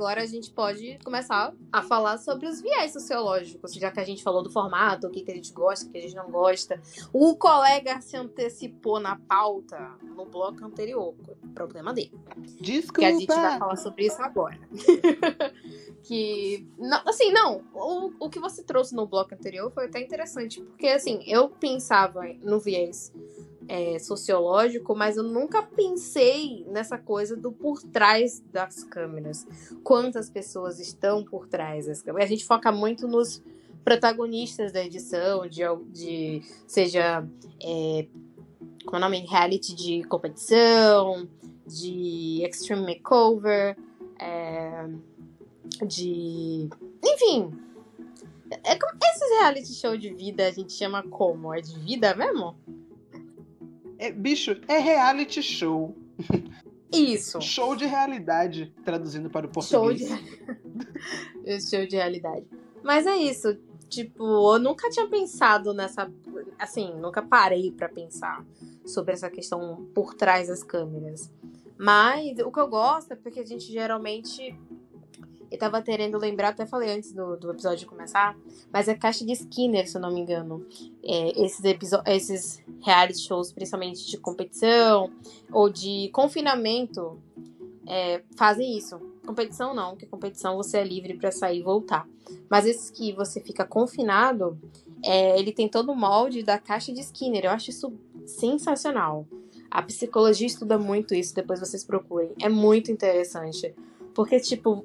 Agora 0.00 0.22
a 0.22 0.26
gente 0.26 0.50
pode 0.50 0.98
começar 1.04 1.52
a 1.70 1.82
falar 1.82 2.16
sobre 2.16 2.46
os 2.46 2.62
viés 2.62 2.90
sociológicos, 2.90 3.74
já 3.74 3.90
que 3.90 4.00
a 4.00 4.04
gente 4.04 4.22
falou 4.22 4.42
do 4.42 4.50
formato, 4.50 5.06
o 5.06 5.10
que, 5.10 5.20
que 5.20 5.30
a 5.30 5.34
gente 5.34 5.52
gosta, 5.52 5.86
o 5.86 5.90
que 5.90 5.98
a 5.98 6.00
gente 6.00 6.14
não 6.14 6.30
gosta. 6.30 6.80
O 7.12 7.36
colega 7.36 8.00
se 8.00 8.16
antecipou 8.16 8.98
na 8.98 9.16
pauta 9.16 9.78
no 10.16 10.24
bloco 10.24 10.64
anterior, 10.64 11.14
problema 11.54 11.92
dele. 11.92 12.18
Desculpa! 12.58 13.00
Que 13.00 13.04
a 13.04 13.12
gente 13.12 13.26
vai 13.26 13.58
falar 13.58 13.76
sobre 13.76 14.06
isso 14.06 14.22
agora. 14.22 14.58
que, 16.02 16.66
não, 16.78 17.02
assim, 17.06 17.30
não, 17.30 17.62
o, 17.74 18.10
o 18.18 18.30
que 18.30 18.40
você 18.40 18.62
trouxe 18.62 18.94
no 18.94 19.06
bloco 19.06 19.34
anterior 19.34 19.70
foi 19.70 19.84
até 19.84 20.00
interessante, 20.00 20.62
porque, 20.62 20.88
assim, 20.88 21.22
eu 21.26 21.50
pensava 21.50 22.22
no 22.42 22.58
viés 22.58 23.12
é, 23.70 24.00
sociológico, 24.00 24.96
mas 24.96 25.16
eu 25.16 25.22
nunca 25.22 25.62
pensei 25.62 26.66
nessa 26.68 26.98
coisa 26.98 27.36
do 27.36 27.52
por 27.52 27.80
trás 27.80 28.42
das 28.52 28.82
câmeras. 28.82 29.46
Quantas 29.84 30.28
pessoas 30.28 30.80
estão 30.80 31.24
por 31.24 31.46
trás 31.46 31.86
das 31.86 32.02
câmeras? 32.02 32.26
A 32.26 32.32
gente 32.32 32.44
foca 32.44 32.72
muito 32.72 33.06
nos 33.06 33.40
protagonistas 33.84 34.72
da 34.72 34.84
edição, 34.84 35.46
de, 35.46 35.62
de 35.92 36.42
seja 36.66 37.24
é, 37.62 38.08
como 38.84 38.96
é 38.96 38.98
o 38.98 39.00
nome? 39.02 39.24
Reality 39.24 39.72
de 39.72 40.02
competição, 40.02 41.28
de 41.64 42.42
Extreme 42.44 42.82
Makeover, 42.82 43.76
é, 44.18 44.88
de. 45.86 46.68
Enfim. 47.04 47.52
É, 48.64 48.72
esses 48.74 49.30
reality 49.38 49.72
show 49.74 49.96
de 49.96 50.12
vida 50.12 50.48
a 50.48 50.50
gente 50.50 50.72
chama 50.72 51.04
como? 51.04 51.54
É 51.54 51.60
de 51.60 51.78
vida 51.78 52.16
mesmo? 52.16 52.56
É, 54.00 54.10
bicho, 54.10 54.56
é 54.66 54.78
reality 54.78 55.42
show. 55.42 55.94
Isso. 56.90 57.38
Show 57.42 57.76
de 57.76 57.84
realidade, 57.84 58.72
traduzindo 58.82 59.28
para 59.28 59.46
o 59.46 59.50
português. 59.50 60.08
Show 60.08 60.16
de, 61.44 61.60
show 61.68 61.86
de 61.86 61.96
realidade. 61.96 62.46
Mas 62.82 63.06
é 63.06 63.14
isso. 63.14 63.58
Tipo, 63.90 64.54
eu 64.54 64.58
nunca 64.58 64.88
tinha 64.88 65.06
pensado 65.06 65.74
nessa. 65.74 66.10
Assim, 66.58 66.94
nunca 66.94 67.20
parei 67.20 67.70
para 67.70 67.90
pensar 67.90 68.42
sobre 68.86 69.12
essa 69.12 69.28
questão 69.28 69.86
por 69.94 70.14
trás 70.14 70.48
das 70.48 70.62
câmeras. 70.62 71.30
Mas 71.76 72.38
o 72.38 72.50
que 72.50 72.60
eu 72.60 72.68
gosto 72.68 73.12
é 73.12 73.16
porque 73.16 73.40
a 73.40 73.46
gente 73.46 73.70
geralmente 73.70 74.58
eu 75.50 75.58
tava 75.58 75.82
querendo 75.82 76.16
lembrar, 76.16 76.50
até 76.50 76.64
falei 76.64 76.90
antes 76.90 77.12
do, 77.12 77.36
do 77.36 77.50
episódio 77.50 77.88
começar, 77.88 78.36
mas 78.72 78.88
é 78.88 78.94
caixa 78.94 79.24
de 79.24 79.32
Skinner, 79.32 79.88
se 79.88 79.96
eu 79.96 80.00
não 80.00 80.12
me 80.12 80.20
engano. 80.20 80.66
É, 81.02 81.44
esses, 81.44 81.60
esses 82.06 82.62
reality 82.80 83.20
shows, 83.20 83.52
principalmente 83.52 84.06
de 84.06 84.16
competição 84.16 85.10
ou 85.52 85.68
de 85.68 86.08
confinamento, 86.12 87.20
é, 87.86 88.22
fazem 88.36 88.76
isso. 88.76 88.98
Competição 89.26 89.74
não, 89.74 89.90
porque 89.90 90.06
competição 90.06 90.56
você 90.56 90.78
é 90.78 90.84
livre 90.84 91.14
para 91.14 91.32
sair 91.32 91.58
e 91.58 91.62
voltar. 91.62 92.08
Mas 92.48 92.66
esses 92.66 92.90
que 92.90 93.12
você 93.12 93.40
fica 93.40 93.64
confinado, 93.64 94.58
é, 95.04 95.38
ele 95.38 95.52
tem 95.52 95.68
todo 95.68 95.90
o 95.90 95.96
molde 95.96 96.42
da 96.42 96.58
caixa 96.58 96.92
de 96.92 97.00
Skinner. 97.00 97.44
Eu 97.44 97.50
acho 97.50 97.70
isso 97.70 97.92
sensacional. 98.24 99.26
A 99.70 99.82
psicologia 99.82 100.46
estuda 100.46 100.78
muito 100.78 101.14
isso, 101.14 101.34
depois 101.34 101.60
vocês 101.60 101.84
procurem. 101.84 102.32
É 102.40 102.48
muito 102.48 102.90
interessante. 102.90 103.74
Porque, 104.14 104.40
tipo, 104.40 104.84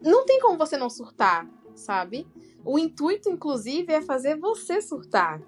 não 0.00 0.24
tem 0.24 0.40
como 0.40 0.58
você 0.58 0.76
não 0.76 0.90
surtar, 0.90 1.48
sabe? 1.74 2.26
O 2.64 2.78
intuito, 2.78 3.28
inclusive, 3.28 3.92
é 3.92 4.00
fazer 4.00 4.36
você 4.36 4.80
surtar. 4.80 5.40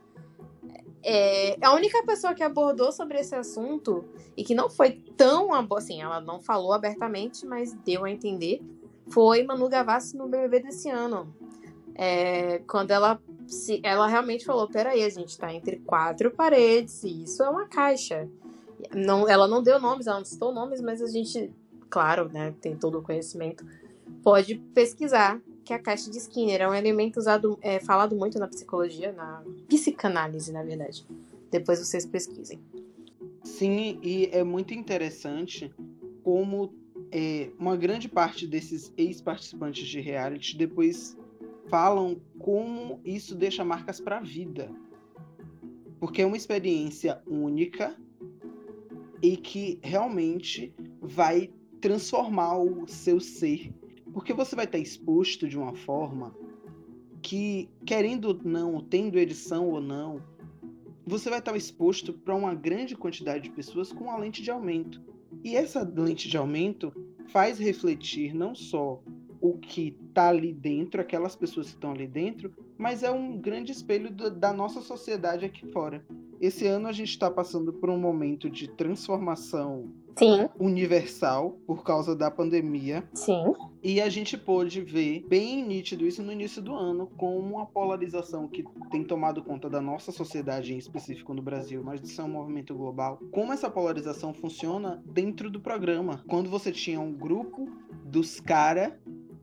É, 1.05 1.57
a 1.61 1.75
única 1.75 2.03
pessoa 2.05 2.33
que 2.33 2.45
abordou 2.45 2.93
sobre 2.93 3.19
esse 3.19 3.35
assunto 3.35 4.05
e 4.37 4.45
que 4.45 4.55
não 4.55 4.71
foi 4.71 4.93
tão 5.17 5.51
assim, 5.77 6.01
ela 6.01 6.21
não 6.21 6.41
falou 6.41 6.73
abertamente, 6.73 7.45
mas 7.45 7.73
deu 7.85 8.05
a 8.05 8.11
entender, 8.11 8.63
foi 9.09 9.43
Manu 9.43 9.69
Gavassi 9.69 10.17
no 10.17 10.29
BBB 10.29 10.61
desse 10.61 10.89
ano. 10.89 11.35
É, 11.95 12.61
quando 12.61 12.93
ela 12.93 13.21
se, 13.47 13.81
ela 13.83 14.07
realmente 14.07 14.45
falou, 14.45 14.69
peraí, 14.69 15.03
a 15.03 15.11
gente 15.11 15.37
tá 15.37 15.53
entre 15.53 15.77
quatro 15.81 16.31
paredes 16.31 17.03
e 17.03 17.25
isso 17.25 17.43
é 17.43 17.51
uma 17.51 17.67
caixa. 17.67 18.29
Não, 18.95 19.29
ela 19.29 19.47
não 19.47 19.63
deu 19.63 19.81
nomes, 19.81 20.07
ela 20.07 20.19
não 20.19 20.25
citou 20.25 20.53
nomes, 20.53 20.81
mas 20.81 21.03
a 21.03 21.07
gente, 21.07 21.53
claro, 21.91 22.29
né, 22.29 22.55
tem 22.61 22.77
todo 22.77 22.99
o 22.99 23.03
conhecimento 23.03 23.65
pode 24.23 24.57
pesquisar 24.75 25.41
que 25.64 25.73
a 25.73 25.79
caixa 25.79 26.11
de 26.11 26.19
Skinner 26.19 26.62
é 26.62 26.69
um 26.69 26.75
elemento 26.75 27.19
usado, 27.19 27.59
é, 27.62 27.79
falado 27.81 28.17
muito 28.17 28.38
na 28.38 28.49
psicologia, 28.49 29.12
na 29.12 29.45
psicanálise, 29.69 30.52
na 30.52 30.62
verdade. 30.62 31.07
Depois 31.50 31.79
vocês 31.79 32.05
pesquisem. 32.05 32.61
Sim, 33.45 33.99
e 34.02 34.26
é 34.33 34.43
muito 34.43 34.75
interessante 34.75 35.73
como 36.23 36.75
é, 37.11 37.50
uma 37.59 37.76
grande 37.76 38.09
parte 38.09 38.47
desses 38.47 38.93
ex-participantes 38.97 39.87
de 39.87 40.00
reality 40.00 40.57
depois 40.57 41.17
falam 41.69 42.21
como 42.38 43.00
isso 43.05 43.35
deixa 43.35 43.64
marcas 43.64 44.00
para 44.00 44.19
a 44.19 44.21
vida. 44.21 44.71
Porque 46.00 46.23
é 46.23 46.26
uma 46.26 46.37
experiência 46.37 47.23
única 47.26 47.97
e 49.21 49.37
que 49.37 49.79
realmente 49.83 50.75
vai 51.00 51.50
transformar 51.81 52.59
o 52.59 52.87
seu 52.88 53.21
ser 53.21 53.73
porque 54.12 54.33
você 54.33 54.54
vai 54.54 54.64
estar 54.64 54.78
exposto 54.78 55.49
de 55.49 55.59
uma 55.59 55.75
forma 55.75 56.35
que, 57.23 57.69
querendo 57.87 58.26
ou 58.26 58.40
não, 58.45 58.81
tendo 58.81 59.19
edição 59.19 59.69
ou 59.69 59.81
não, 59.81 60.23
você 61.07 61.31
vai 61.31 61.38
estar 61.38 61.57
exposto 61.57 62.12
para 62.12 62.35
uma 62.35 62.54
grande 62.54 62.97
quantidade 62.97 63.45
de 63.45 63.50
pessoas 63.50 63.92
com 63.92 64.04
uma 64.04 64.16
lente 64.16 64.42
de 64.42 64.50
aumento. 64.50 65.00
E 65.42 65.57
essa 65.57 65.83
lente 65.83 66.28
de 66.28 66.37
aumento 66.37 66.92
faz 67.28 67.59
refletir 67.59 68.35
não 68.35 68.54
só 68.54 69.02
o 69.40 69.59
que 69.59 69.97
está 70.09 70.28
ali 70.28 70.52
dentro, 70.52 71.00
aquelas 71.00 71.35
pessoas 71.35 71.69
que 71.69 71.75
estão 71.75 71.92
ali 71.92 72.07
dentro, 72.07 72.54
mas 72.78 73.02
é 73.02 73.11
um 73.11 73.37
grande 73.37 73.73
espelho 73.73 74.11
do, 74.11 74.31
da 74.31 74.52
nossa 74.52 74.81
sociedade 74.81 75.45
aqui 75.45 75.66
fora. 75.66 76.04
Esse 76.43 76.67
ano 76.67 76.89
a 76.89 76.93
gente 76.93 77.11
está 77.11 77.31
passando 77.31 77.73
por 77.73 77.89
um 77.89 77.97
momento 77.97 78.51
de 78.51 78.67
transformação 78.67 79.93
Sim. 80.19 80.49
universal 80.59 81.53
por 81.65 81.85
causa 81.85 82.17
da 82.17 82.33
pandemia. 82.33 83.09
Sim. 83.15 83.55
E 83.81 84.01
a 84.01 84.09
gente 84.09 84.37
pôde 84.37 84.81
ver 84.81 85.25
bem 85.29 85.65
nítido 85.65 86.05
isso 86.05 86.21
no 86.21 86.33
início 86.33 86.61
do 86.61 86.75
ano, 86.75 87.07
com 87.17 87.39
uma 87.39 87.65
polarização 87.65 88.49
que 88.49 88.65
tem 88.91 89.05
tomado 89.05 89.41
conta 89.45 89.71
da 89.71 89.81
nossa 89.81 90.11
sociedade, 90.11 90.75
em 90.75 90.79
específico 90.79 91.33
no 91.33 91.41
Brasil, 91.41 91.81
mas 91.85 92.03
isso 92.03 92.21
é 92.21 92.25
um 92.25 92.31
movimento 92.31 92.75
global. 92.75 93.21
Como 93.31 93.53
essa 93.53 93.71
polarização 93.71 94.35
funciona 94.35 95.01
dentro 95.07 95.49
do 95.49 95.61
programa. 95.61 96.25
Quando 96.27 96.51
você 96.51 96.73
tinha 96.73 97.01
um 97.01 97.13
grupo 97.13 97.69
dos 98.05 98.41
caras 98.41 98.93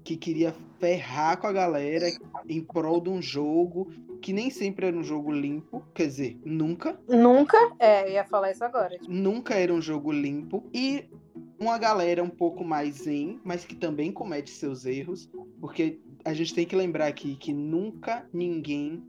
que 0.04 0.18
queria 0.18 0.54
ferrar 0.80 1.40
com 1.40 1.48
a 1.48 1.54
galera 1.54 2.08
em 2.46 2.62
prol 2.62 3.00
de 3.00 3.10
um 3.10 3.22
jogo 3.22 3.90
que 4.22 4.34
nem 4.34 4.50
sempre 4.50 4.88
era 4.88 4.98
um 4.98 5.04
jogo 5.04 5.32
limpo, 5.32 5.84
quer 5.94 6.08
dizer, 6.08 6.40
nunca. 6.44 7.00
Nunca? 7.08 7.58
É, 7.80 8.12
ia 8.14 8.26
falar 8.26 8.52
isso 8.52 8.64
agora. 8.64 8.98
Nunca 9.08 9.56
era 9.56 9.74
um 9.74 9.82
jogo 9.82 10.12
limpo 10.12 10.64
e 10.74 11.06
uma 11.60 11.78
galera 11.78 12.24
um 12.24 12.30
pouco 12.30 12.64
mais 12.64 13.04
zen, 13.04 13.40
mas 13.44 13.66
que 13.66 13.76
também 13.76 14.12
comete 14.12 14.50
seus 14.50 14.86
erros, 14.86 15.30
porque 15.60 16.00
a 16.24 16.34
gente 16.34 16.54
tem 16.54 16.66
que 16.66 16.76
lembrar 16.76 17.08
aqui 17.08 17.36
que 17.36 17.54
nunca 17.54 18.28
ninguém 18.34 19.04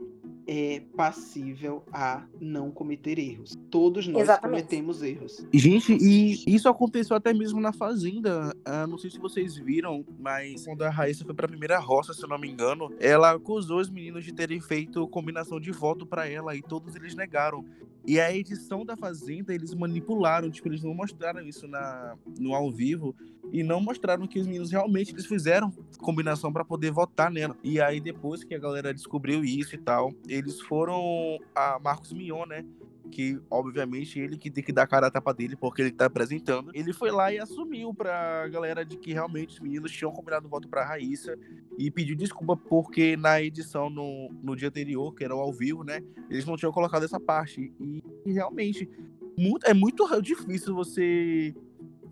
é 0.46 0.82
passível 0.96 1.82
a 1.92 2.24
não 2.40 2.70
cometer 2.70 3.18
erros. 3.18 3.56
Todos 3.70 4.06
nós 4.06 4.22
Exatamente. 4.22 4.62
cometemos 4.62 5.02
erros. 5.02 5.46
Gente, 5.52 5.92
e 5.92 6.42
isso 6.46 6.68
aconteceu 6.68 7.16
até 7.16 7.32
mesmo 7.32 7.60
na 7.60 7.72
Fazenda. 7.72 8.54
Uh, 8.66 8.86
não 8.86 8.98
sei 8.98 9.10
se 9.10 9.18
vocês 9.18 9.56
viram, 9.56 10.04
mas 10.18 10.64
quando 10.64 10.82
a 10.82 10.90
Raíssa 10.90 11.24
foi 11.24 11.34
pra 11.34 11.48
primeira 11.48 11.78
roça, 11.78 12.12
se 12.12 12.22
eu 12.22 12.28
não 12.28 12.38
me 12.38 12.48
engano, 12.48 12.92
ela 12.98 13.30
acusou 13.32 13.80
os 13.80 13.90
meninos 13.90 14.24
de 14.24 14.32
terem 14.32 14.60
feito 14.60 15.06
combinação 15.08 15.60
de 15.60 15.70
voto 15.70 16.06
para 16.06 16.28
ela 16.28 16.54
e 16.56 16.62
todos 16.62 16.94
eles 16.96 17.14
negaram. 17.14 17.64
E 18.06 18.18
a 18.18 18.34
edição 18.34 18.84
da 18.84 18.96
Fazenda, 18.96 19.54
eles 19.54 19.74
manipularam, 19.74 20.50
tipo, 20.50 20.68
eles 20.68 20.82
não 20.82 20.94
mostraram 20.94 21.42
isso 21.42 21.68
na, 21.68 22.16
no 22.38 22.54
ao 22.54 22.70
vivo 22.70 23.14
e 23.52 23.62
não 23.62 23.80
mostraram 23.80 24.26
que 24.26 24.38
os 24.38 24.46
meninos 24.46 24.70
realmente 24.70 25.12
eles 25.12 25.26
fizeram 25.26 25.70
combinação 25.98 26.52
para 26.52 26.64
poder 26.64 26.90
votar 26.90 27.30
nela. 27.30 27.56
E 27.62 27.80
aí 27.80 28.00
depois 28.00 28.42
que 28.42 28.54
a 28.54 28.58
galera 28.58 28.94
descobriu 28.94 29.44
isso 29.44 29.74
e 29.74 29.78
tal, 29.78 30.12
eles 30.28 30.60
foram 30.60 31.38
a 31.54 31.78
Marcos 31.78 32.12
Mion, 32.12 32.46
né? 32.46 32.64
Que 33.10 33.40
obviamente 33.50 34.18
ele 34.18 34.38
que 34.38 34.50
tem 34.50 34.62
que 34.64 34.72
dar 34.72 34.86
cara 34.86 35.08
a 35.08 35.10
tapa 35.10 35.34
dele 35.34 35.56
porque 35.56 35.82
ele 35.82 35.90
tá 35.90 36.06
apresentando. 36.06 36.70
Ele 36.74 36.92
foi 36.92 37.10
lá 37.10 37.32
e 37.32 37.38
assumiu 37.38 37.92
pra 37.92 38.48
galera 38.48 38.84
de 38.84 38.96
que 38.96 39.12
realmente 39.12 39.54
os 39.54 39.60
meninos 39.60 39.92
tinham 39.92 40.12
combinado 40.12 40.46
o 40.46 40.50
voto 40.50 40.68
pra 40.68 40.84
Raíssa 40.84 41.36
e 41.76 41.90
pediu 41.90 42.16
desculpa 42.16 42.56
porque 42.56 43.16
na 43.16 43.42
edição 43.42 43.90
no, 43.90 44.30
no 44.42 44.56
dia 44.56 44.68
anterior, 44.68 45.14
que 45.14 45.24
era 45.24 45.34
ao 45.34 45.52
vivo, 45.52 45.84
né, 45.84 46.00
eles 46.30 46.46
não 46.46 46.56
tinham 46.56 46.72
colocado 46.72 47.04
essa 47.04 47.20
parte. 47.20 47.72
E, 47.80 48.02
e 48.24 48.32
realmente 48.32 48.88
muito, 49.36 49.66
é 49.66 49.74
muito 49.74 50.20
difícil 50.22 50.74
você 50.74 51.54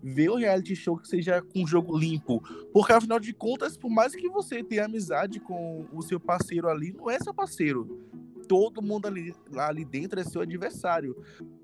ver 0.01 0.29
o 0.29 0.35
reality 0.35 0.75
show 0.75 0.97
que 0.97 1.07
seja 1.07 1.41
com 1.41 1.63
um 1.63 1.67
jogo 1.67 1.97
limpo. 1.97 2.41
Porque, 2.73 2.93
afinal 2.93 3.19
de 3.19 3.33
contas, 3.33 3.77
por 3.77 3.89
mais 3.89 4.15
que 4.15 4.29
você 4.29 4.63
tenha 4.63 4.85
amizade 4.85 5.39
com 5.39 5.85
o 5.91 6.01
seu 6.01 6.19
parceiro 6.19 6.69
ali, 6.69 6.91
não 6.91 7.09
é 7.09 7.19
seu 7.19 7.33
parceiro. 7.33 7.99
Todo 8.49 8.81
mundo 8.81 9.05
ali, 9.05 9.31
ali 9.55 9.85
dentro 9.85 10.19
é 10.19 10.23
seu 10.23 10.41
adversário. 10.41 11.15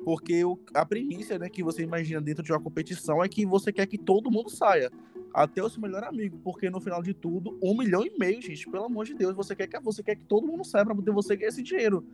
Porque 0.03 0.45
o, 0.45 0.59
a 0.71 0.85
premissa 0.85 1.39
né, 1.39 1.49
que 1.49 1.63
você 1.63 1.81
imagina 1.81 2.21
dentro 2.21 2.43
de 2.43 2.51
uma 2.51 2.61
competição 2.61 3.23
é 3.23 3.27
que 3.27 3.43
você 3.43 3.73
quer 3.73 3.87
que 3.87 3.97
todo 3.97 4.29
mundo 4.29 4.51
saia. 4.51 4.91
Até 5.33 5.63
o 5.63 5.67
seu 5.67 5.81
melhor 5.81 6.03
amigo. 6.03 6.39
Porque 6.43 6.69
no 6.69 6.79
final 6.79 7.01
de 7.01 7.15
tudo, 7.15 7.57
um 7.59 7.75
milhão 7.75 8.05
e 8.05 8.15
meio, 8.19 8.39
gente. 8.39 8.69
Pelo 8.69 8.85
amor 8.85 9.05
de 9.05 9.15
Deus, 9.15 9.35
você 9.35 9.55
quer 9.55 9.65
que 9.65 9.79
você 9.79 10.03
quer 10.03 10.15
que 10.15 10.25
todo 10.25 10.47
mundo 10.47 10.63
saia 10.63 10.85
para 10.85 10.93
poder 10.93 11.11
você 11.11 11.35
ganhar 11.35 11.49
esse 11.49 11.63
dinheiro. 11.63 12.05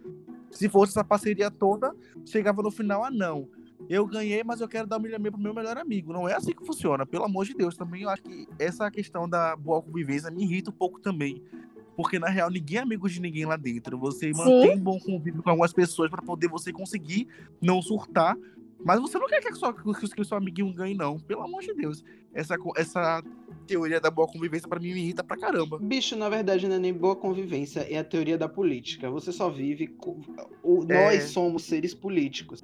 Se 0.50 0.70
fosse 0.70 0.94
essa 0.94 1.04
parceria 1.04 1.52
toda, 1.52 1.94
chegava 2.26 2.64
no 2.64 2.72
final, 2.72 3.04
ah, 3.04 3.12
não 3.12 3.50
eu 3.90 4.06
ganhei, 4.06 4.44
mas 4.44 4.62
eu 4.62 4.68
quero 4.68 4.88
dar 4.88 4.98
um 4.98 5.02
milhão 5.02 5.18
e 5.18 5.22
meio 5.22 5.32
pro 5.32 5.42
meu 5.42 5.54
melhor 5.54 5.78
amigo. 5.78 6.14
Não 6.14 6.28
é 6.28 6.34
assim 6.34 6.54
que 6.54 6.66
funciona, 6.66 7.06
pelo 7.06 7.26
amor 7.26 7.46
de 7.46 7.54
Deus. 7.54 7.76
Também 7.76 8.04
eu 8.04 8.10
acho 8.10 8.24
que 8.24 8.48
essa 8.60 8.90
questão 8.92 9.28
da 9.28 9.56
boa 9.56 9.82
convivência 9.82 10.30
me 10.32 10.44
irrita 10.44 10.70
um 10.70 10.74
pouco 10.74 11.00
também. 11.00 11.42
Porque, 11.96 12.18
na 12.18 12.30
real, 12.30 12.50
ninguém 12.50 12.78
é 12.78 12.82
amigo 12.82 13.10
de 13.10 13.20
ninguém 13.20 13.46
lá 13.46 13.58
dentro. 13.58 13.98
Você 13.98 14.34
Sim. 14.34 14.40
mantém 14.40 14.78
bom 14.80 15.00
convívio 15.00 15.44
com 15.44 15.50
algumas 15.50 15.74
pessoas 15.74 16.10
para 16.10 16.22
poder 16.22 16.48
você 16.48 16.72
conseguir 16.72 17.28
não 17.62 17.82
surtar. 17.82 18.38
Mas 18.84 19.00
você 19.00 19.20
não 19.20 19.28
quer 19.28 19.42
que, 19.42 19.54
só, 19.54 19.72
que 19.72 20.22
o 20.22 20.26
seu 20.26 20.38
amiguinho 20.38 20.74
ganhe, 20.74 20.96
não. 20.96 21.20
Pelo 21.20 21.44
amor 21.44 21.62
de 21.62 21.74
Deus. 21.74 22.04
Essa, 22.34 22.56
essa 22.76 23.24
teoria 23.68 24.00
da 24.00 24.10
boa 24.10 24.28
convivência, 24.28 24.68
para 24.68 24.80
mim, 24.80 24.94
me 24.94 25.02
irrita 25.02 25.24
pra 25.24 25.38
caramba. 25.38 25.78
Bicho, 25.78 26.16
na 26.16 26.30
verdade, 26.30 26.68
não 26.68 26.76
é 26.76 26.80
nem 26.80 26.94
boa 26.94 27.16
convivência, 27.16 27.82
é 27.82 27.98
a 27.98 28.04
teoria 28.04 28.38
da 28.38 28.50
política. 28.50 29.10
Você 29.10 29.32
só 29.32 29.50
vive. 29.50 29.96
O, 30.64 30.84
é... 30.90 31.06
Nós 31.06 31.24
somos 31.26 31.64
seres 31.64 31.94
políticos. 31.94 32.64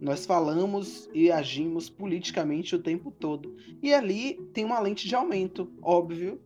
Nós 0.00 0.26
falamos 0.26 1.08
e 1.14 1.30
agimos 1.30 1.88
politicamente 1.88 2.76
o 2.76 2.78
tempo 2.78 3.10
todo. 3.10 3.56
E 3.82 3.94
ali 3.94 4.34
tem 4.52 4.64
uma 4.64 4.78
lente 4.78 5.08
de 5.08 5.14
aumento, 5.14 5.70
óbvio, 5.80 6.38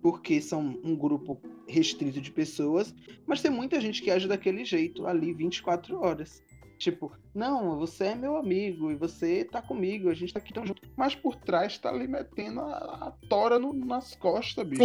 porque 0.00 0.40
são 0.40 0.78
um 0.82 0.96
grupo 0.96 1.38
restrito 1.66 2.20
de 2.20 2.30
pessoas, 2.30 2.94
mas 3.26 3.40
tem 3.40 3.50
muita 3.50 3.80
gente 3.80 4.02
que 4.02 4.10
age 4.10 4.28
daquele 4.28 4.64
jeito 4.64 5.06
ali 5.06 5.32
24 5.32 5.98
horas. 6.00 6.42
Tipo, 6.78 7.12
não, 7.32 7.78
você 7.78 8.06
é 8.06 8.14
meu 8.14 8.36
amigo 8.36 8.90
e 8.90 8.96
você 8.96 9.44
tá 9.44 9.62
comigo, 9.62 10.08
a 10.08 10.14
gente 10.14 10.32
tá 10.32 10.40
aqui 10.40 10.52
tão 10.52 10.66
junto. 10.66 10.82
Mas 10.96 11.14
por 11.14 11.36
trás 11.36 11.78
tá 11.78 11.88
ali 11.90 12.08
metendo 12.08 12.60
a, 12.60 13.06
a 13.06 13.10
tora 13.28 13.56
no, 13.56 13.72
nas 13.72 14.16
costas, 14.16 14.66
bicho. 14.66 14.82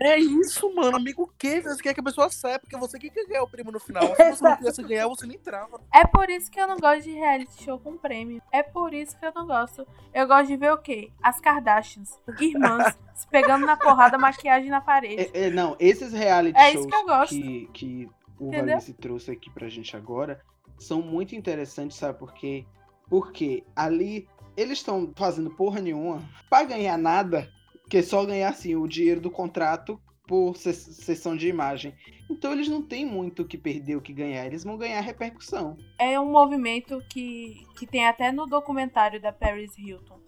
É 0.00 0.18
isso, 0.18 0.72
mano. 0.74 0.96
Amigo 0.96 1.22
o 1.22 1.30
quê? 1.38 1.60
Você 1.60 1.82
quer 1.82 1.94
que 1.94 2.00
a 2.00 2.02
pessoa 2.02 2.28
saia, 2.30 2.58
porque 2.58 2.76
você 2.76 2.98
quer 2.98 3.10
ganhar 3.26 3.42
o 3.42 3.48
prêmio 3.48 3.72
no 3.72 3.80
final. 3.80 4.14
Se 4.14 4.30
você 4.32 4.44
não 4.44 4.56
quisesse 4.56 4.82
ganhar, 4.82 5.08
você 5.08 5.26
nem 5.26 5.38
trava. 5.38 5.80
É 5.92 6.06
por 6.06 6.30
isso 6.30 6.50
que 6.50 6.60
eu 6.60 6.66
não 6.66 6.76
gosto 6.76 7.02
de 7.02 7.12
reality 7.12 7.64
show 7.64 7.78
com 7.78 7.96
prêmio. 7.96 8.40
É 8.52 8.62
por 8.62 8.94
isso 8.94 9.18
que 9.18 9.26
eu 9.26 9.32
não 9.34 9.46
gosto. 9.46 9.86
Eu 10.14 10.26
gosto 10.26 10.46
de 10.46 10.56
ver 10.56 10.72
o 10.72 10.78
quê? 10.78 11.10
As 11.22 11.40
Kardashians, 11.40 12.18
irmãs, 12.40 12.96
se 13.14 13.26
pegando 13.28 13.66
na 13.66 13.76
porrada, 13.76 14.18
maquiagem 14.18 14.70
na 14.70 14.80
parede. 14.80 15.30
É, 15.34 15.46
é, 15.46 15.50
não, 15.50 15.76
esses 15.78 16.12
reality 16.12 16.58
é 16.58 16.72
shows 16.72 16.86
que, 17.28 17.40
que, 17.40 17.68
que 17.72 18.10
o 18.38 18.50
Valice 18.50 18.92
trouxe 18.94 19.30
aqui 19.30 19.50
pra 19.50 19.68
gente 19.68 19.96
agora 19.96 20.40
são 20.78 21.02
muito 21.02 21.34
interessantes, 21.34 21.96
sabe 21.96 22.18
por 22.18 22.32
quê? 22.32 22.64
Porque 23.08 23.64
ali 23.74 24.28
eles 24.56 24.78
estão 24.78 25.12
fazendo 25.16 25.50
porra 25.50 25.80
nenhuma 25.80 26.22
pra 26.48 26.64
ganhar 26.64 26.96
nada 26.96 27.50
que 27.88 27.98
é 27.98 28.02
só 28.02 28.24
ganhar 28.24 28.50
assim 28.50 28.76
o 28.76 28.86
dinheiro 28.86 29.20
do 29.20 29.30
contrato 29.30 30.00
por 30.26 30.56
sessão 30.56 31.34
de 31.34 31.48
imagem. 31.48 31.94
Então 32.30 32.52
eles 32.52 32.68
não 32.68 32.82
têm 32.82 33.06
muito 33.06 33.42
o 33.42 33.46
que 33.46 33.56
perder, 33.56 33.96
o 33.96 34.02
que 34.02 34.12
ganhar, 34.12 34.44
eles 34.44 34.62
vão 34.62 34.76
ganhar 34.76 35.00
repercussão. 35.00 35.76
É 35.98 36.20
um 36.20 36.30
movimento 36.30 37.02
que, 37.08 37.66
que 37.78 37.86
tem 37.86 38.06
até 38.06 38.30
no 38.30 38.46
documentário 38.46 39.20
da 39.20 39.32
Paris 39.32 39.76
Hilton, 39.78 40.20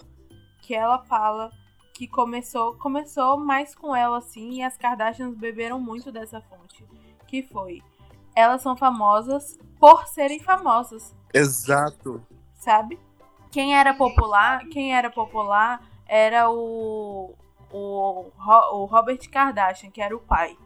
que 0.62 0.74
ela 0.74 1.04
fala 1.04 1.50
que 1.94 2.08
começou 2.08 2.78
começou 2.78 3.38
mais 3.38 3.74
com 3.74 3.94
ela 3.94 4.16
assim 4.16 4.52
e 4.52 4.62
as 4.62 4.74
Kardashians 4.74 5.36
beberam 5.36 5.78
muito 5.78 6.10
dessa 6.10 6.40
fonte, 6.40 6.82
que 7.28 7.42
foi 7.42 7.82
elas 8.34 8.62
são 8.62 8.74
famosas 8.74 9.58
por 9.78 10.06
serem 10.06 10.40
famosas. 10.40 11.14
Exato. 11.34 12.24
Sabe? 12.54 12.98
Quem 13.50 13.74
era 13.74 13.92
popular, 13.92 14.66
quem 14.68 14.94
era 14.94 15.10
popular 15.10 15.82
era 16.06 16.50
o 16.50 17.34
o, 17.72 18.30
o 18.72 18.84
Robert 18.84 19.20
Kardashian, 19.30 19.90
que 19.90 20.00
era 20.00 20.14
o 20.14 20.20
pai. 20.20 20.56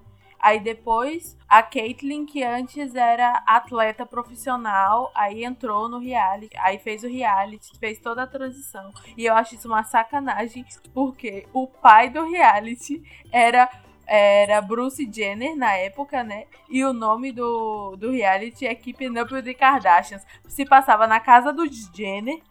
Aí 0.45 0.61
depois 0.61 1.39
a 1.49 1.63
Caitlyn, 1.63 2.27
que 2.27 2.43
antes 2.43 2.95
era 2.95 3.43
atleta 3.47 4.05
profissional, 4.05 5.11
aí 5.15 5.43
entrou 5.43 5.89
no 5.89 5.99
reality, 5.99 6.55
aí 6.59 6.79
fez 6.79 7.03
o 7.03 7.09
reality, 7.09 7.79
fez 7.79 7.99
toda 7.99 8.25
a 8.25 8.27
transição. 8.27 8.93
E 9.17 9.25
eu 9.25 9.35
acho 9.35 9.55
isso 9.55 9.67
uma 9.67 9.85
sacanagem, 9.85 10.67
porque 10.93 11.47
o 11.51 11.67
pai 11.67 12.11
do 12.11 12.29
reality 12.29 13.03
era 13.33 13.71
era 14.07 14.61
Bruce 14.61 15.11
Jenner 15.11 15.57
na 15.57 15.77
época, 15.77 16.23
né? 16.23 16.45
E 16.69 16.85
o 16.85 16.93
nome 16.93 17.33
do, 17.33 17.97
do 17.97 18.11
reality 18.11 18.67
é 18.67 18.75
Keeping 18.75 19.19
Up 19.19 19.33
with 19.33 19.45
the 19.45 19.55
Kardashians. 19.55 20.27
Se 20.47 20.67
passava 20.67 21.07
na 21.07 21.21
casa 21.21 21.55
dos 21.55 21.91
Jenner 21.91 22.43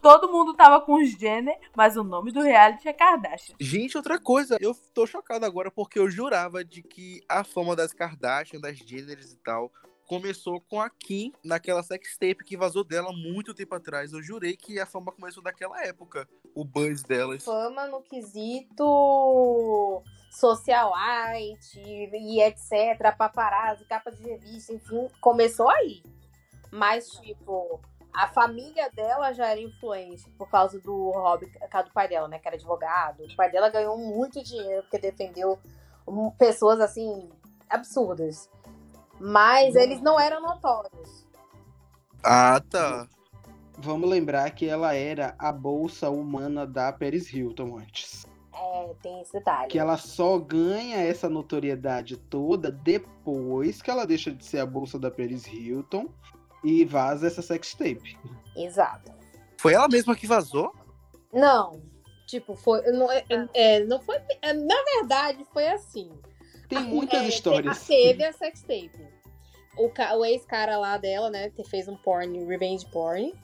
Todo 0.00 0.30
mundo 0.30 0.54
tava 0.54 0.80
com 0.80 0.94
os 0.94 1.10
Jenner, 1.10 1.58
mas 1.76 1.96
o 1.96 2.04
nome 2.04 2.30
do 2.30 2.40
reality 2.40 2.88
é 2.88 2.92
Kardashian. 2.92 3.56
Gente, 3.58 3.96
outra 3.96 4.18
coisa, 4.18 4.56
eu 4.60 4.74
tô 4.94 5.06
chocado 5.06 5.44
agora 5.44 5.70
porque 5.70 5.98
eu 5.98 6.08
jurava 6.08 6.64
de 6.64 6.82
que 6.82 7.20
a 7.28 7.42
fama 7.42 7.74
das 7.74 7.92
Kardashian, 7.92 8.60
das 8.60 8.78
Jenners 8.78 9.32
e 9.32 9.36
tal, 9.38 9.72
começou 10.06 10.60
com 10.60 10.80
a 10.80 10.88
Kim 10.88 11.32
naquela 11.42 11.82
sextape 11.82 12.44
que 12.44 12.56
vazou 12.56 12.84
dela 12.84 13.12
muito 13.12 13.54
tempo 13.54 13.74
atrás. 13.74 14.12
Eu 14.12 14.22
jurei 14.22 14.56
que 14.56 14.78
a 14.78 14.86
fama 14.86 15.10
começou 15.10 15.42
daquela 15.42 15.82
época, 15.84 16.28
o 16.54 16.64
buzz 16.64 17.02
delas. 17.02 17.44
Fama 17.44 17.86
no 17.86 18.02
quesito 18.02 20.02
socialite 20.30 21.80
e 21.80 22.40
etc, 22.40 23.16
paparazzi, 23.16 23.84
capa 23.84 24.10
de 24.10 24.22
revista, 24.22 24.72
enfim, 24.72 25.08
começou 25.20 25.68
aí. 25.68 26.02
Mas, 26.72 27.08
tipo, 27.08 27.80
a 28.14 28.28
família 28.28 28.88
dela 28.90 29.32
já 29.32 29.48
era 29.48 29.60
influente 29.60 30.30
por 30.38 30.48
causa 30.48 30.78
do 30.78 31.10
hobby, 31.10 31.46
do 31.46 31.92
pai 31.92 32.08
dela, 32.08 32.28
né? 32.28 32.38
Que 32.38 32.46
era 32.46 32.56
advogado. 32.56 33.24
O 33.24 33.36
pai 33.36 33.50
dela 33.50 33.68
ganhou 33.68 33.98
muito 33.98 34.42
dinheiro 34.42 34.82
porque 34.82 34.98
defendeu 34.98 35.58
pessoas 36.38 36.80
assim 36.80 37.28
absurdas. 37.68 38.48
Mas 39.18 39.74
eles 39.74 40.00
não 40.00 40.18
eram 40.18 40.40
notórios. 40.40 41.26
Ah, 42.22 42.60
tá. 42.70 43.08
Vamos 43.78 44.08
lembrar 44.08 44.48
que 44.52 44.68
ela 44.68 44.94
era 44.94 45.34
a 45.36 45.50
bolsa 45.50 46.08
humana 46.08 46.64
da 46.64 46.92
Paris 46.92 47.32
Hilton 47.32 47.78
antes. 47.78 48.26
É, 48.54 48.94
tem 49.02 49.20
esse 49.20 49.32
detalhe. 49.32 49.68
Que 49.68 49.78
ela 49.78 49.96
só 49.96 50.38
ganha 50.38 50.98
essa 50.98 51.28
notoriedade 51.28 52.16
toda 52.16 52.70
depois 52.70 53.82
que 53.82 53.90
ela 53.90 54.06
deixa 54.06 54.30
de 54.30 54.44
ser 54.44 54.60
a 54.60 54.66
bolsa 54.66 54.98
da 54.98 55.10
Paris 55.10 55.46
Hilton 55.46 56.08
e 56.64 56.84
vaza 56.84 57.26
essa 57.26 57.42
sextape. 57.42 58.18
Exato. 58.56 59.12
Foi 59.58 59.74
ela 59.74 59.88
mesma 59.88 60.16
que 60.16 60.26
vazou? 60.26 60.72
Não. 61.32 61.82
Tipo, 62.26 62.54
foi. 62.54 62.80
Não, 62.90 63.10
é, 63.12 63.24
é 63.52 63.84
não 63.84 64.00
foi. 64.00 64.16
É, 64.40 64.52
na 64.52 64.82
verdade, 64.96 65.44
foi 65.52 65.68
assim. 65.68 66.10
Tem 66.68 66.80
muitas 66.80 67.22
é, 67.22 67.28
histórias. 67.28 67.86
Teve 67.86 68.24
a 68.24 68.32
sextape. 68.32 69.14
O, 69.76 69.90
o 70.18 70.24
ex-cara 70.24 70.78
lá 70.78 70.96
dela, 70.96 71.30
né, 71.30 71.50
que 71.50 71.64
fez 71.64 71.88
um 71.88 71.96
porn, 71.96 72.44
revenge 72.46 72.86
porn, 72.86 73.34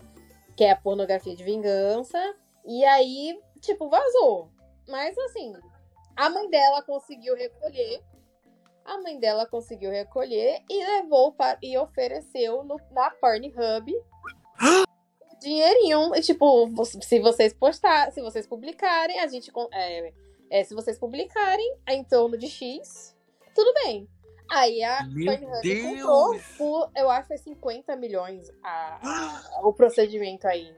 que 0.56 0.64
é 0.64 0.70
a 0.70 0.76
pornografia 0.76 1.36
de 1.36 1.44
vingança. 1.44 2.18
E 2.64 2.84
aí, 2.84 3.38
tipo, 3.60 3.88
vazou. 3.88 4.50
Mas 4.88 5.16
assim, 5.18 5.52
a 6.16 6.30
mãe 6.30 6.48
dela 6.48 6.82
conseguiu 6.82 7.34
recolher 7.34 8.02
a 8.84 9.00
mãe 9.00 9.18
dela 9.18 9.46
conseguiu 9.46 9.90
recolher 9.90 10.62
e 10.68 10.84
levou 10.84 11.32
para, 11.32 11.58
e 11.62 11.76
ofereceu 11.78 12.62
no, 12.64 12.80
na 12.90 13.10
Pornhub 13.10 13.92
dinheirinho. 15.40 16.10
Tipo, 16.20 16.68
se 16.84 17.18
vocês 17.18 17.52
postar, 17.52 18.12
se 18.12 18.20
vocês 18.20 18.46
publicarem, 18.46 19.18
a 19.20 19.26
gente. 19.26 19.50
É, 19.72 20.12
é, 20.50 20.64
se 20.64 20.74
vocês 20.74 20.98
publicarem 20.98 21.76
em 21.88 22.04
torno 22.04 22.36
de 22.36 22.48
X, 22.48 23.16
tudo 23.54 23.72
bem. 23.84 24.08
Aí 24.50 24.82
a 24.82 25.04
Meu 25.04 25.26
Pornhub 25.26 25.82
comprou 25.82 26.40
por, 26.58 26.90
eu 26.96 27.08
acho 27.08 27.28
que 27.28 27.38
foi 27.38 27.38
50 27.38 27.96
milhões 27.96 28.50
a, 28.62 28.98
a, 29.02 29.66
o 29.66 29.72
procedimento 29.72 30.46
aí. 30.46 30.74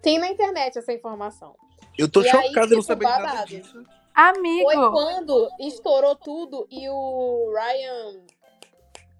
Tem 0.00 0.18
na 0.18 0.28
internet 0.28 0.78
essa 0.78 0.92
informação. 0.92 1.54
Eu 1.96 2.10
tô 2.10 2.20
e 2.22 2.24
chocado, 2.24 2.66
aí, 2.66 2.70
eu 2.70 2.76
não 2.76 2.82
sabia 2.82 3.08
nada 3.08 3.44
disso. 3.44 3.84
Amigo! 4.14 4.70
Foi 4.70 4.90
quando 4.90 5.48
estourou 5.60 6.14
tudo 6.16 6.66
e 6.70 6.88
o 6.88 7.52
Ryan. 7.54 8.24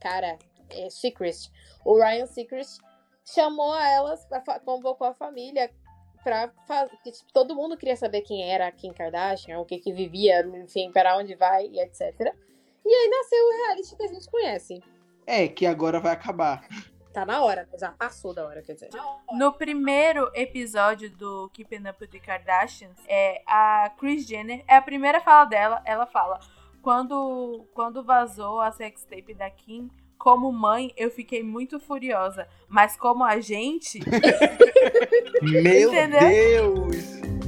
Cara, 0.01 0.39
é 0.71 0.91
Secret. 0.91 1.51
O 1.85 1.99
Ryan 1.99 2.27
Secret 2.27 2.67
chamou 3.25 3.75
elas, 3.75 4.27
convocou 4.65 5.07
a 5.07 5.15
família 5.15 5.71
pra 6.23 6.51
fazer. 6.67 6.97
Tipo, 7.05 7.33
todo 7.33 7.55
mundo 7.55 7.77
queria 7.77 7.97
saber 7.97 8.23
quem 8.23 8.51
era 8.51 8.67
a 8.67 8.73
Kim 8.73 8.93
Kardashian, 8.93 9.59
o 9.59 9.65
que 9.65 9.79
que 9.79 9.93
vivia, 9.93 10.41
enfim, 10.63 10.91
para 10.93 11.17
onde 11.17 11.35
vai 11.35 11.67
e 11.67 11.81
etc. 11.81 12.35
E 12.85 12.95
aí 12.95 13.09
nasceu 13.09 13.45
o 13.45 13.57
reality 13.65 13.97
que 13.97 14.03
a 14.03 14.09
gente 14.09 14.31
conhece. 14.31 14.83
É, 15.27 15.49
que 15.49 15.67
agora 15.67 16.01
vai 16.01 16.13
acabar. 16.13 16.67
Tá 17.13 17.27
na 17.27 17.43
hora, 17.43 17.69
já 17.79 17.91
passou 17.91 18.33
da 18.33 18.47
hora, 18.47 18.63
quer 18.63 18.73
dizer. 18.73 18.89
No 19.33 19.53
primeiro 19.53 20.31
episódio 20.35 21.11
do 21.11 21.51
Keeping 21.53 21.89
Up 21.89 21.99
with 22.01 22.09
the 22.09 22.19
Kardashians, 22.19 22.97
é, 23.07 23.43
a 23.47 23.91
Kris 23.99 24.27
Jenner, 24.27 24.65
é 24.67 24.77
a 24.77 24.83
primeira 24.83 25.21
fala 25.21 25.45
dela, 25.45 25.83
ela 25.85 26.07
fala: 26.07 26.41
quando, 26.81 27.67
quando 27.75 28.03
vazou 28.03 28.61
a 28.61 28.73
sextape 28.73 29.35
da 29.35 29.51
Kim, 29.51 29.91
como 30.17 30.51
mãe, 30.53 30.93
eu 30.97 31.11
fiquei 31.11 31.43
muito 31.43 31.79
furiosa. 31.79 32.49
Mas 32.69 32.97
como 32.97 33.25
agente, 33.25 34.01
Meu 35.43 35.93
Entendeu? 35.93 36.21
Deus! 36.21 37.42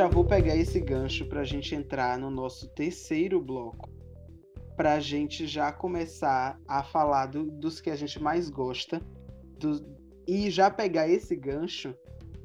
Já 0.00 0.06
vou 0.06 0.24
pegar 0.24 0.56
esse 0.56 0.80
gancho 0.80 1.26
pra 1.26 1.44
gente 1.44 1.74
entrar 1.74 2.18
no 2.18 2.30
nosso 2.30 2.66
terceiro 2.68 3.38
bloco. 3.38 3.90
Pra 4.74 4.98
gente 4.98 5.46
já 5.46 5.70
começar 5.70 6.58
a 6.66 6.82
falar 6.82 7.26
do- 7.26 7.50
dos 7.50 7.82
que 7.82 7.90
a 7.90 7.96
gente 7.96 8.18
mais 8.18 8.48
gosta. 8.48 9.02
do- 9.58 9.84
e 10.26 10.50
já 10.50 10.70
pegar 10.70 11.06
esse 11.06 11.36
gancho 11.36 11.94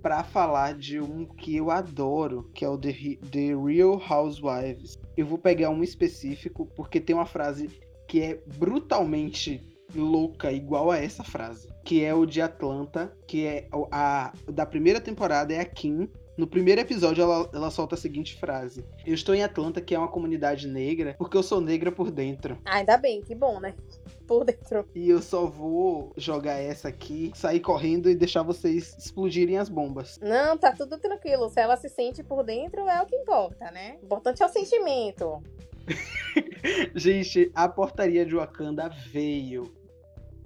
pra 0.02 0.22
falar 0.22 0.74
de 0.74 1.00
um 1.00 1.26
que 1.26 1.56
eu 1.56 1.72
adoro, 1.72 2.52
que 2.54 2.66
é 2.66 2.68
o 2.68 2.78
The, 2.78 2.92
The 3.32 3.56
Real 3.56 4.02
Housewives. 4.10 5.00
Eu 5.16 5.26
vou 5.26 5.38
pegar 5.38 5.70
um 5.70 5.82
específico 5.82 6.66
porque 6.76 7.00
tem 7.00 7.16
uma 7.16 7.26
frase 7.26 7.70
que 8.06 8.20
é 8.22 8.44
brutalmente 8.58 9.62
louca, 9.96 10.52
igual 10.52 10.92
a 10.92 10.98
essa 10.98 11.24
frase. 11.24 11.70
Que 11.86 12.04
é 12.04 12.14
o 12.14 12.26
de 12.26 12.42
Atlanta, 12.42 13.16
que 13.26 13.46
é 13.46 13.70
o- 13.74 13.88
a 13.90 14.34
da 14.52 14.66
primeira 14.66 15.00
temporada 15.00 15.54
é 15.54 15.62
a 15.62 15.66
Kim. 15.66 16.10
No 16.38 16.46
primeiro 16.46 16.82
episódio, 16.82 17.22
ela, 17.22 17.50
ela 17.54 17.72
solta 17.72 17.96
a 17.96 17.98
seguinte 17.98 18.36
frase: 18.36 18.86
Eu 19.06 19.14
estou 19.14 19.34
em 19.34 19.44
Atlanta, 19.44 19.80
que 19.80 19.96
é 19.96 20.00
uma 20.00 20.08
comunidade 20.08 20.68
negra, 20.68 21.16
porque 21.18 21.38
eu 21.38 21.44
sou 21.44 21.62
negra 21.62 21.92
por 21.92 22.12
dentro. 22.12 22.58
Ah, 22.66 22.78
ainda 22.78 22.98
bem, 22.98 23.22
que 23.22 23.34
bom, 23.34 23.60
né? 23.60 23.74
Por 24.26 24.44
dentro. 24.44 24.84
E 24.96 25.08
eu 25.08 25.22
só 25.22 25.46
vou 25.46 26.12
jogar 26.18 26.58
essa 26.58 26.88
aqui, 26.88 27.32
sair 27.36 27.60
correndo 27.60 28.10
e 28.10 28.16
deixar 28.16 28.42
vocês 28.42 28.98
explodirem 28.98 29.60
as 29.60 29.70
bombas. 29.70 30.20
Não, 30.20 30.58
tá 30.58 30.72
tudo 30.72 30.98
tranquilo. 30.98 31.48
Se 31.48 31.60
ela 31.60 31.78
se 31.78 31.88
sente 31.90 32.24
por 32.24 32.44
dentro, 32.44 32.90
é 32.90 33.00
o 33.04 33.06
que 33.06 33.16
importa, 33.16 33.70
né? 33.70 33.98
O 34.02 34.06
importante 34.06 34.42
é 34.42 34.46
o 34.48 34.50
sentimento. 34.50 35.44
Gente, 36.96 37.52
a 37.54 37.70
portaria 37.70 38.26
de 38.26 38.34
Wakanda 38.34 38.90
veio. 39.12 39.72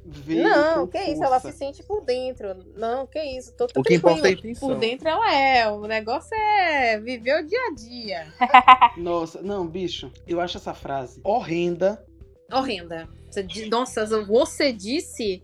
Veio 0.06 0.44
não, 0.44 0.88
com 0.88 0.88
que 0.88 1.04
isso, 1.04 1.24
ela 1.24 1.40
força. 1.40 1.52
se 1.52 1.58
sente 1.58 1.84
por 1.84 2.04
dentro. 2.04 2.56
Não, 2.76 3.06
que 3.06 3.22
isso, 3.22 3.54
tô, 3.56 3.68
tô 3.68 3.82
O 3.82 3.84
que 3.84 3.96
importa 3.96 4.28
é 4.28 4.32
a 4.32 4.34
intenção. 4.34 4.70
Por 4.70 4.80
dentro 4.80 5.08
ela 5.08 5.34
é, 5.34 5.70
o 5.70 5.86
negócio 5.86 6.36
é 6.36 7.00
viver 7.00 7.44
o 7.44 7.46
dia 7.46 7.60
a 7.68 7.74
dia. 7.74 8.34
Nossa, 8.98 9.42
não, 9.42 9.68
bicho, 9.68 10.12
eu 10.28 10.40
acho 10.40 10.58
essa 10.58 10.74
frase 10.74 11.20
horrenda. 11.24 12.04
Horrenda. 12.52 13.08
Você 13.30 13.46
Nossa, 13.70 14.06
você 14.26 14.74
disse 14.74 15.44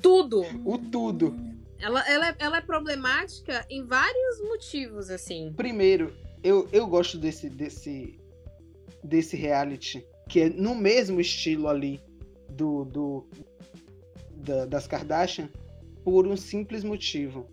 tudo. 0.00 0.42
O 0.64 0.78
tudo. 0.78 1.34
Ela, 1.80 2.08
ela, 2.08 2.28
é, 2.28 2.34
ela 2.38 2.56
é 2.58 2.60
problemática 2.60 3.64
em 3.70 3.84
vários 3.84 4.40
motivos, 4.42 5.10
assim. 5.10 5.52
Primeiro, 5.56 6.14
eu, 6.42 6.68
eu 6.72 6.86
gosto 6.86 7.18
desse, 7.18 7.48
desse, 7.48 8.18
desse 9.02 9.36
reality, 9.36 10.04
que 10.28 10.40
é 10.40 10.48
no 10.48 10.74
mesmo 10.74 11.20
estilo 11.20 11.68
ali 11.68 12.00
do, 12.48 12.84
do 12.84 13.26
da- 14.32 14.66
das 14.66 14.86
Kardashian, 14.86 15.48
por 16.04 16.26
um 16.26 16.36
simples 16.36 16.84
motivo. 16.84 17.46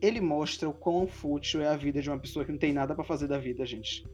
Ele 0.00 0.20
mostra 0.20 0.68
o 0.68 0.72
quão 0.72 1.06
fútil 1.06 1.62
é 1.62 1.68
a 1.68 1.76
vida 1.76 2.00
de 2.02 2.10
uma 2.10 2.18
pessoa 2.18 2.44
que 2.44 2.50
não 2.50 2.58
tem 2.58 2.72
nada 2.72 2.94
pra 2.94 3.04
fazer 3.04 3.28
da 3.28 3.38
vida, 3.38 3.64
gente. 3.64 4.04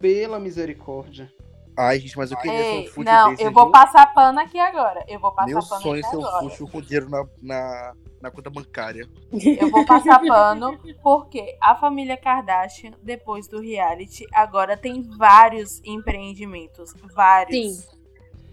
Pela 0.00 0.40
misericórdia. 0.40 1.32
Ai, 1.76 1.98
gente, 1.98 2.16
mas 2.16 2.30
eu 2.30 2.36
queria 2.38 2.56
ser 2.56 2.70
Ei, 2.70 2.88
um 2.88 2.92
fute 2.92 3.10
não, 3.10 3.30
desse, 3.30 3.42
eu 3.42 3.52
vou 3.52 3.70
passar 3.70 4.06
pano 4.14 4.38
aqui 4.38 4.58
agora. 4.58 5.04
Eu 5.08 5.18
vou 5.18 5.32
passar 5.34 5.46
Meu 5.46 5.58
pano 5.58 5.82
sonho 5.82 5.96
é 5.96 6.00
aqui 6.00 6.10
ser 6.10 6.16
um 6.16 6.40
fútil 6.40 6.68
com 6.68 6.80
dinheiro 6.80 7.08
na, 7.08 7.26
na, 7.42 7.94
na 8.22 8.30
conta 8.30 8.48
bancária. 8.48 9.08
Eu 9.32 9.70
vou 9.70 9.84
passar 9.84 10.20
pano 10.24 10.78
porque 11.02 11.56
a 11.60 11.74
família 11.74 12.16
Kardashian, 12.16 12.92
depois 13.02 13.48
do 13.48 13.60
reality, 13.60 14.24
agora 14.32 14.76
tem 14.76 15.02
vários 15.02 15.80
empreendimentos. 15.84 16.94
Vários. 17.12 17.78
Sim. 17.78 18.03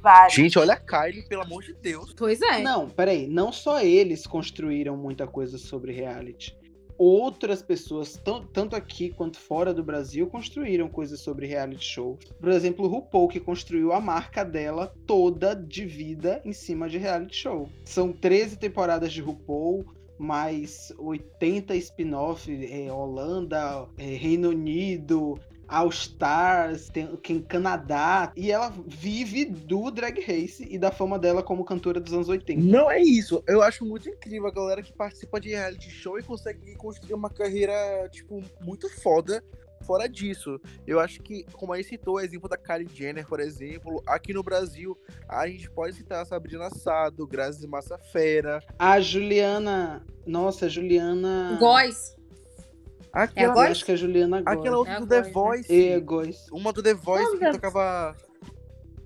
Vários. 0.01 0.33
Gente, 0.33 0.57
olha 0.57 0.73
a 0.73 0.77
Kylie, 0.77 1.27
pelo 1.27 1.43
amor 1.43 1.63
de 1.63 1.73
Deus. 1.73 2.13
Pois 2.17 2.41
é. 2.41 2.61
Não, 2.61 2.89
peraí, 2.89 3.27
não 3.27 3.51
só 3.51 3.81
eles 3.81 4.25
construíram 4.25 4.97
muita 4.97 5.27
coisa 5.27 5.57
sobre 5.57 5.91
reality. 5.91 6.57
Outras 6.97 7.63
pessoas, 7.63 8.15
tan- 8.23 8.45
tanto 8.53 8.75
aqui 8.75 9.09
quanto 9.09 9.39
fora 9.39 9.73
do 9.73 9.83
Brasil, 9.83 10.27
construíram 10.27 10.87
coisas 10.87 11.19
sobre 11.19 11.47
reality 11.47 11.83
show. 11.83 12.17
Por 12.39 12.49
exemplo, 12.49 12.85
o 12.85 12.87
RuPaul, 12.87 13.27
que 13.27 13.39
construiu 13.39 13.91
a 13.91 13.99
marca 13.99 14.43
dela 14.43 14.93
toda 15.07 15.55
de 15.55 15.83
vida 15.85 16.41
em 16.45 16.53
cima 16.53 16.87
de 16.87 16.99
reality 16.99 17.35
show. 17.35 17.67
São 17.85 18.11
13 18.13 18.57
temporadas 18.57 19.11
de 19.11 19.19
RuPaul, 19.21 19.83
mais 20.19 20.93
80 20.99 21.75
spin-off, 21.77 22.47
é, 22.71 22.91
Holanda, 22.93 23.87
é, 23.97 24.03
Reino 24.03 24.49
Unido, 24.49 25.39
All 25.71 25.89
Stars, 25.89 26.89
tem, 26.89 27.07
tem 27.15 27.41
Canadá. 27.41 28.33
E 28.35 28.51
ela 28.51 28.71
vive 28.85 29.45
do 29.45 29.89
Drag 29.89 30.19
Race 30.19 30.67
e 30.69 30.77
da 30.77 30.91
fama 30.91 31.17
dela 31.17 31.41
como 31.41 31.63
cantora 31.63 31.99
dos 31.99 32.11
anos 32.11 32.27
80. 32.27 32.61
Não 32.61 32.91
é 32.91 32.99
isso. 32.99 33.41
Eu 33.47 33.61
acho 33.61 33.85
muito 33.85 34.09
incrível 34.09 34.49
a 34.49 34.51
galera 34.51 34.83
que 34.83 34.91
participa 34.91 35.39
de 35.39 35.49
reality 35.49 35.89
show 35.89 36.19
e 36.19 36.23
consegue 36.23 36.75
construir 36.75 37.13
uma 37.13 37.29
carreira, 37.29 37.73
tipo, 38.11 38.43
muito 38.61 38.89
foda 39.01 39.41
fora 39.81 40.07
disso. 40.07 40.59
Eu 40.85 40.99
acho 40.99 41.21
que, 41.21 41.45
como 41.53 41.73
aí 41.73 41.83
citou 41.83 42.15
o 42.15 42.19
exemplo 42.19 42.49
da 42.49 42.57
Kylie 42.57 42.89
Jenner, 42.93 43.27
por 43.27 43.39
exemplo, 43.39 44.03
aqui 44.05 44.33
no 44.33 44.43
Brasil, 44.43 44.97
a 45.27 45.47
gente 45.47 45.69
pode 45.71 45.95
citar 45.95 46.21
a 46.21 46.25
Sabrina 46.25 46.69
Sado, 46.69 47.25
Grazi 47.25 47.67
Massafera. 47.67 48.61
A 48.77 48.99
Juliana. 48.99 50.05
Nossa, 50.25 50.65
a 50.65 50.69
Juliana. 50.69 51.57
Góis. 51.59 52.15
Aquela, 53.13 53.47
Eu 53.47 53.53
Góis? 53.53 53.71
acho 53.71 53.85
que 53.85 53.91
é 53.91 53.93
a 53.93 53.97
Juliana 53.97 54.41
Góes. 54.41 54.57
aquela 54.59 54.77
outra 54.77 54.93
É 54.93 54.99
do 54.99 55.07
The 55.07 55.21
né? 55.21 55.29
Voice. 55.31 55.89
É, 55.89 55.99
Góes. 55.99 56.47
Uma 56.51 56.71
do 56.71 56.81
The 56.81 56.93
Voice 56.93 57.31
Não, 57.31 57.39
que 57.39 57.51
tocava. 57.51 58.15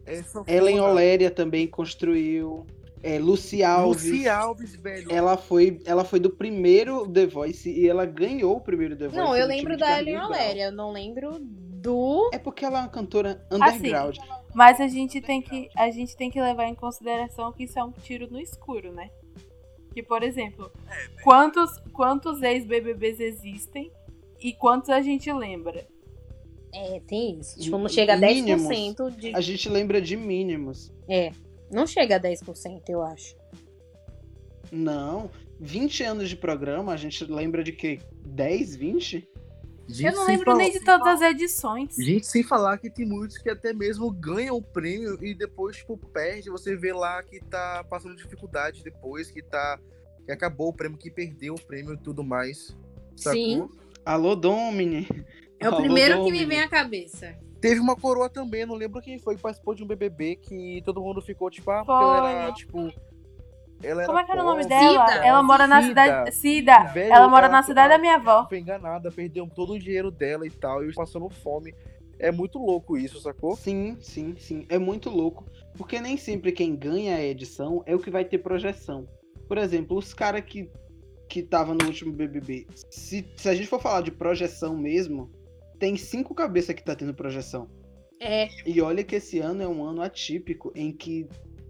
É, 0.05 0.21
sanfona. 0.23 0.55
Ellen 0.57 0.79
Oléria 0.81 1.31
também 1.31 1.67
construiu. 1.67 2.65
É, 3.01 3.19
Lucy 3.19 3.63
Alves. 3.63 4.03
Lucy 4.03 4.27
Alves, 4.27 4.75
velho. 4.75 5.11
Ela 5.11 5.37
foi, 5.37 5.79
ela 5.85 6.03
foi 6.03 6.19
do 6.19 6.29
primeiro 6.29 7.07
The 7.07 7.27
Voice 7.27 7.69
e 7.69 7.87
ela 7.87 8.03
ganhou 8.05 8.57
o 8.57 8.61
primeiro 8.61 8.95
The 8.95 9.07
Voice. 9.07 9.17
Não, 9.17 9.35
eu 9.35 9.45
lembro 9.47 9.77
da 9.77 9.99
Ellen. 9.99 10.17
Oléria, 10.17 10.63
eu 10.65 10.71
não 10.71 10.91
lembro 10.91 11.37
do. 11.39 12.29
É 12.33 12.39
porque 12.39 12.65
ela 12.65 12.79
é 12.79 12.81
uma 12.81 12.89
cantora 12.89 13.45
Assim, 13.51 13.77
underground. 13.77 14.17
Mas 14.55 14.79
a 14.81 14.87
gente 14.87 15.21
tem 15.21 15.39
que 15.41 15.69
a 15.75 15.91
gente 15.91 16.15
tem 16.17 16.31
que 16.31 16.41
levar 16.41 16.65
em 16.65 16.73
consideração 16.73 17.51
que 17.51 17.65
isso 17.65 17.77
é 17.77 17.83
um 17.83 17.91
tiro 17.91 18.27
no 18.31 18.39
escuro, 18.39 18.91
né? 18.91 19.09
Que, 19.95 20.03
por 20.03 20.21
exemplo, 20.23 20.69
quantos 21.23 21.79
quantos 21.93 22.43
ex-BBBs 22.43 23.19
existem 23.21 23.89
e 24.41 24.51
quantos 24.53 24.89
a 24.89 25.01
gente 25.01 25.31
lembra? 25.31 25.87
É, 26.73 26.99
tem 27.07 27.39
isso. 27.39 27.57
Tipo, 27.57 27.77
não 27.77 27.85
Mi- 27.85 27.89
chega 27.89 28.13
a 28.15 28.17
mínimos. 28.17 28.67
10% 28.67 29.15
de. 29.15 29.33
A 29.33 29.39
gente 29.39 29.69
lembra 29.69 30.01
de 30.01 30.17
mínimos. 30.17 30.91
É. 31.07 31.31
Não 31.71 31.87
chega 31.87 32.17
a 32.17 32.19
10%, 32.19 32.89
eu 32.89 33.01
acho. 33.01 33.37
Não. 34.69 35.31
20 35.61 36.03
anos 36.03 36.27
de 36.29 36.35
programa, 36.35 36.91
a 36.91 36.97
gente 36.97 37.23
lembra 37.23 37.63
de 37.63 37.71
que? 37.71 38.01
10, 38.25 38.75
20? 38.75 39.25
Gente, 39.87 40.13
Eu 40.13 40.15
não 40.19 40.27
lembro 40.27 40.45
falar- 40.45 40.57
nem 40.57 40.71
de 40.71 40.79
todas 40.79 41.07
as 41.07 41.21
edições. 41.21 41.95
Gente, 41.95 42.25
sem 42.25 42.41
falar 42.41 42.77
que 42.79 42.89
tem 42.89 43.05
muitos 43.05 43.37
que 43.37 43.49
até 43.49 43.71
mesmo 43.71 44.09
ganham 44.11 44.57
o 44.57 44.61
prêmio 44.61 45.23
e 45.23 45.33
depois, 45.35 45.77
tipo, 45.77 45.95
perde. 45.97 46.49
Você 46.49 46.75
vê 46.75 46.91
lá 46.91 47.21
que 47.21 47.39
tá 47.39 47.83
passando 47.89 48.15
dificuldade 48.15 48.83
depois, 48.83 49.29
que 49.29 49.41
tá. 49.41 49.79
que 50.25 50.31
acabou 50.31 50.69
o 50.69 50.73
prêmio, 50.73 50.97
que 50.97 51.11
perdeu 51.11 51.53
o 51.53 51.61
prêmio 51.61 51.93
e 51.93 51.97
tudo 51.97 52.23
mais. 52.23 52.75
Sacou? 53.15 53.39
Sim. 53.39 53.69
Alô, 54.03 54.35
Domini. 54.35 55.07
É 55.59 55.69
o 55.69 55.73
Alô, 55.73 55.83
primeiro 55.83 56.15
que 56.15 56.31
me 56.31 56.31
Domini. 56.31 56.45
vem 56.45 56.61
à 56.61 56.67
cabeça. 56.67 57.35
Teve 57.61 57.79
uma 57.79 57.95
coroa 57.95 58.27
também, 58.29 58.65
não 58.65 58.75
lembro 58.75 59.01
quem 59.01 59.17
foi, 59.19 59.35
que 59.35 59.41
participou 59.41 59.73
de 59.75 59.83
um 59.83 59.87
BBB 59.87 60.35
que 60.37 60.81
todo 60.83 60.99
mundo 61.01 61.21
ficou, 61.21 61.49
tipo, 61.49 61.69
ah, 61.71 61.85
porque 61.85 62.03
ela 62.03 62.29
era, 62.31 62.51
tipo. 62.53 62.91
Ela 63.83 64.01
era 64.01 64.07
Como 64.07 64.19
é 64.19 64.23
que 64.23 64.31
era 64.31 64.41
o 64.41 64.45
nome 64.45 64.65
dela? 64.65 65.07
Cida. 65.07 65.25
Ela 65.25 65.43
mora 65.43 65.67
na 65.67 65.81
Cida. 65.81 66.03
cidade. 66.03 66.31
Cida. 66.35 66.83
Velho, 66.93 67.13
Ela 67.13 67.27
mora 67.27 67.45
ela- 67.47 67.57
na 67.57 67.63
cidade 67.63 67.89
da 67.89 67.97
minha 67.97 68.15
avó. 68.15 68.45
Foi 68.47 68.59
enganada, 68.59 69.11
perdeu 69.11 69.47
todo 69.53 69.73
o 69.73 69.79
dinheiro 69.79 70.09
dela 70.11 70.45
e 70.47 70.49
tal, 70.49 70.83
e 70.83 70.93
passando 70.93 71.29
fome. 71.29 71.73
É 72.17 72.31
muito 72.31 72.57
louco 72.57 72.97
isso, 72.97 73.19
sacou? 73.19 73.55
Sim, 73.57 73.97
sim, 73.99 74.35
sim. 74.37 74.65
É 74.69 74.77
muito 74.79 75.09
louco. 75.09 75.45
Porque 75.77 75.99
nem 75.99 76.15
sempre 76.17 76.51
quem 76.53 76.73
ganha 76.75 77.17
a 77.17 77.21
edição 77.23 77.83
é 77.85 77.93
o 77.93 77.99
que 77.99 78.09
vai 78.09 78.23
ter 78.23 78.37
projeção. 78.37 79.05
Por 79.47 79.57
exemplo, 79.57 79.97
os 79.97 80.13
caras 80.13 80.41
que 80.41 80.69
que 81.27 81.41
tava 81.41 81.73
no 81.73 81.85
último 81.87 82.13
BBB. 82.13 82.67
Se, 82.87 83.25
se 83.35 83.49
a 83.49 83.55
gente 83.55 83.67
for 83.67 83.81
falar 83.81 84.01
de 84.01 84.11
projeção 84.11 84.77
mesmo, 84.77 85.31
tem 85.79 85.97
cinco 85.97 86.35
cabeças 86.35 86.75
que 86.75 86.83
tá 86.83 86.95
tendo 86.95 87.15
projeção. 87.15 87.67
É. 88.19 88.47
E 88.63 88.79
olha 88.79 89.03
que 89.03 89.15
esse 89.15 89.39
ano 89.39 89.63
é 89.63 89.67
um 89.67 89.83
ano 89.83 90.03
atípico 90.03 90.71
em 90.75 90.91
que 90.93 91.27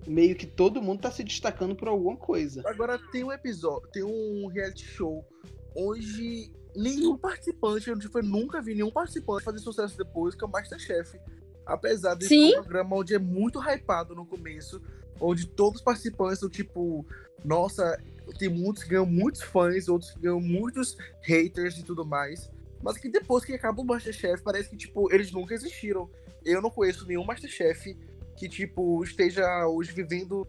meio 0.07 0.35
que 0.35 0.45
todo 0.45 0.81
mundo 0.81 1.01
tá 1.01 1.11
se 1.11 1.23
destacando 1.23 1.75
por 1.75 1.87
alguma 1.87 2.17
coisa. 2.17 2.61
Agora 2.65 2.99
tem 3.11 3.23
um 3.23 3.31
episódio, 3.31 3.89
tem 3.91 4.03
um 4.03 4.47
reality 4.47 4.85
show 4.85 5.25
onde 5.75 6.51
nenhum 6.75 7.17
participante, 7.17 7.89
eu 7.89 7.97
tipo, 7.97 8.19
eu 8.19 8.23
nunca 8.23 8.61
vi 8.61 8.73
nenhum 8.75 8.91
participante 8.91 9.43
fazer 9.43 9.59
sucesso 9.59 9.97
depois, 9.97 10.35
que 10.35 10.43
é 10.43 10.47
o 10.47 10.51
Masterchef. 10.51 11.17
Apesar 11.65 12.15
desse 12.15 12.29
Sim. 12.29 12.53
programa 12.53 12.95
onde 12.95 13.15
é 13.15 13.19
muito 13.19 13.59
hypado 13.59 14.13
no 14.13 14.25
começo, 14.25 14.81
onde 15.19 15.47
todos 15.47 15.79
os 15.79 15.83
participantes 15.83 16.39
são 16.39 16.49
tipo, 16.49 17.05
nossa, 17.43 17.99
tem 18.37 18.49
muitos 18.49 18.83
que 18.83 18.89
ganham 18.89 19.05
muitos 19.05 19.41
fãs, 19.41 19.87
outros 19.87 20.11
que 20.11 20.19
ganham 20.19 20.39
muitos 20.39 20.95
haters 21.21 21.77
e 21.77 21.83
tudo 21.83 22.05
mais. 22.05 22.51
Mas 22.83 22.97
que 22.97 23.09
depois 23.09 23.43
que 23.43 23.53
acaba 23.53 23.81
o 23.81 23.85
Masterchef, 23.85 24.43
parece 24.43 24.69
que, 24.69 24.77
tipo, 24.77 25.11
eles 25.11 25.31
nunca 25.31 25.55
existiram. 25.55 26.09
Eu 26.43 26.61
não 26.61 26.69
conheço 26.69 27.07
nenhum 27.07 27.25
Masterchef 27.25 27.97
que, 28.36 28.48
tipo, 28.50 29.04
esteja 29.04 29.67
hoje 29.67 29.91
vivendo 29.91 30.48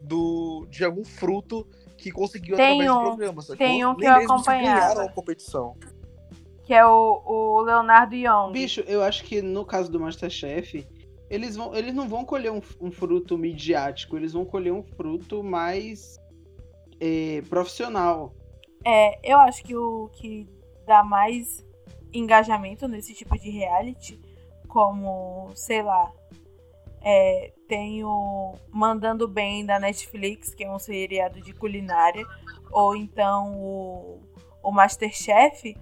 do, 0.00 0.66
de 0.70 0.84
algum 0.84 1.04
fruto 1.04 1.66
que 1.96 2.10
conseguiu 2.12 2.56
Tem 2.56 2.80
através 2.82 2.90
um- 2.90 2.94
do 2.94 3.00
programa. 3.16 3.42
sacou? 3.42 3.56
tem 3.56 3.84
um 3.86 3.94
que 3.94 4.00
Nem 4.02 4.10
eu 4.10 4.24
acompanhava. 4.24 5.02
a 5.04 5.12
competição. 5.12 5.76
Que 6.64 6.74
é 6.74 6.84
o, 6.86 7.22
o 7.26 7.60
Leonardo 7.62 8.14
Young. 8.14 8.52
Bicho, 8.52 8.80
eu 8.86 9.02
acho 9.02 9.24
que 9.24 9.40
no 9.42 9.64
caso 9.64 9.90
do 9.90 9.98
Masterchef, 9.98 10.86
eles, 11.30 11.56
vão, 11.56 11.74
eles 11.74 11.94
não 11.94 12.08
vão 12.08 12.24
colher 12.24 12.52
um, 12.52 12.60
um 12.80 12.90
fruto 12.90 13.36
midiático, 13.38 14.16
eles 14.16 14.32
vão 14.32 14.44
colher 14.44 14.72
um 14.72 14.82
fruto 14.82 15.42
mais 15.42 16.18
é, 17.00 17.42
profissional. 17.48 18.34
É, 18.84 19.18
eu 19.32 19.38
acho 19.40 19.62
que 19.64 19.74
o 19.76 20.08
que 20.12 20.46
dá 20.86 21.02
mais 21.02 21.66
engajamento 22.12 22.86
nesse 22.86 23.12
tipo 23.14 23.36
de 23.38 23.50
reality, 23.50 24.20
como, 24.68 25.50
sei 25.54 25.82
lá, 25.82 26.12
é, 27.02 27.52
tem 27.68 28.04
o 28.04 28.54
Mandando 28.70 29.28
Bem 29.28 29.64
da 29.64 29.78
Netflix, 29.78 30.54
que 30.54 30.64
é 30.64 30.70
um 30.70 30.78
seriado 30.78 31.40
de 31.40 31.52
culinária, 31.52 32.26
ou 32.70 32.94
então 32.96 33.54
o, 33.56 34.20
o 34.62 34.70
Masterchef, 34.70 35.76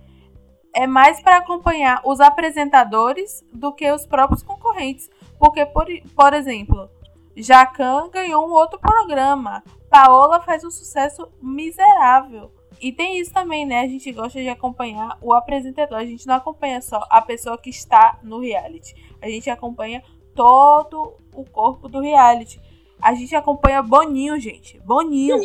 é 0.75 0.87
mais 0.87 1.23
para 1.23 1.39
acompanhar 1.39 2.03
os 2.05 2.21
apresentadores 2.21 3.43
do 3.53 3.73
que 3.73 3.91
os 3.91 4.07
próprios 4.07 4.43
concorrentes. 4.43 5.09
Porque, 5.39 5.65
por, 5.65 5.87
por 6.15 6.35
exemplo, 6.35 6.91
Jacan 7.35 8.11
ganhou 8.11 8.47
um 8.47 8.53
outro 8.53 8.79
programa. 8.79 9.63
Paola 9.89 10.41
faz 10.41 10.65
um 10.65 10.71
sucesso 10.71 11.29
miserável. 11.41 12.53
E 12.81 12.93
tem 12.93 13.19
isso 13.19 13.33
também, 13.33 13.65
né? 13.65 13.81
A 13.81 13.89
gente 13.89 14.13
gosta 14.13 14.39
de 14.41 14.49
acompanhar 14.49 15.17
o 15.23 15.33
apresentador. 15.33 15.99
A 15.99 16.05
gente 16.05 16.27
não 16.27 16.35
acompanha 16.35 16.83
só 16.83 17.07
a 17.09 17.23
pessoa 17.23 17.57
que 17.57 17.71
está 17.71 18.19
no 18.23 18.39
reality. 18.39 18.95
A 19.23 19.29
gente 19.29 19.49
acompanha 19.49 20.03
todo 20.37 21.15
o 21.35 21.45
corpo 21.45 21.89
do 21.89 22.01
reality. 22.01 22.61
A 23.01 23.15
gente 23.15 23.35
acompanha 23.35 23.83
Boninho, 23.83 24.39
gente. 24.39 24.79
Boninho. 24.81 25.39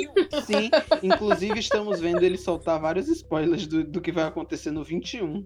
Sim, 0.46 0.70
inclusive 1.04 1.60
estamos 1.60 2.00
vendo 2.00 2.24
ele 2.24 2.38
soltar 2.38 2.80
vários 2.80 3.08
spoilers 3.08 3.68
do, 3.68 3.84
do 3.84 4.00
que 4.00 4.12
vai 4.12 4.26
acontecer 4.26 4.72
no 4.72 4.84
21. 4.84 5.44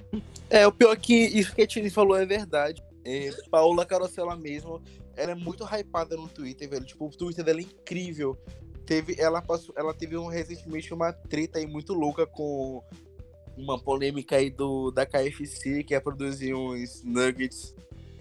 É, 0.50 0.68
o 0.68 0.72
pior 0.72 0.94
é 0.94 0.96
que 0.96 1.14
isso 1.14 1.56
que 1.56 1.62
a 1.62 1.68
Tini 1.68 1.90
falou 1.90 2.16
é 2.16 2.26
verdade. 2.26 2.84
É, 3.04 3.32
Paola 3.50 3.86
Carosella 3.86 4.36
mesmo, 4.36 4.82
ela 5.16 5.32
é 5.32 5.36
muito 5.36 5.64
hypada 5.64 6.16
no 6.16 6.28
Twitter, 6.28 6.70
velho. 6.70 6.86
Tipo, 6.86 7.06
o 7.06 7.10
Twitter 7.10 7.44
dela 7.44 7.60
é 7.60 7.64
incrível. 7.64 8.38
Teve, 8.86 9.16
ela, 9.18 9.42
passou, 9.42 9.74
ela 9.76 9.94
teve 9.94 10.16
um, 10.16 10.28
recentemente 10.28 10.94
uma 10.94 11.12
treta 11.12 11.58
aí 11.58 11.66
muito 11.66 11.94
louca 11.94 12.28
com 12.28 12.84
uma 13.58 13.80
polêmica 13.80 14.36
aí 14.36 14.52
do, 14.52 14.92
da 14.92 15.08
KFC, 15.08 15.84
que 15.84 15.96
ia 15.96 16.02
produzir 16.02 16.54
uns 16.54 17.04
nuggets 17.04 17.74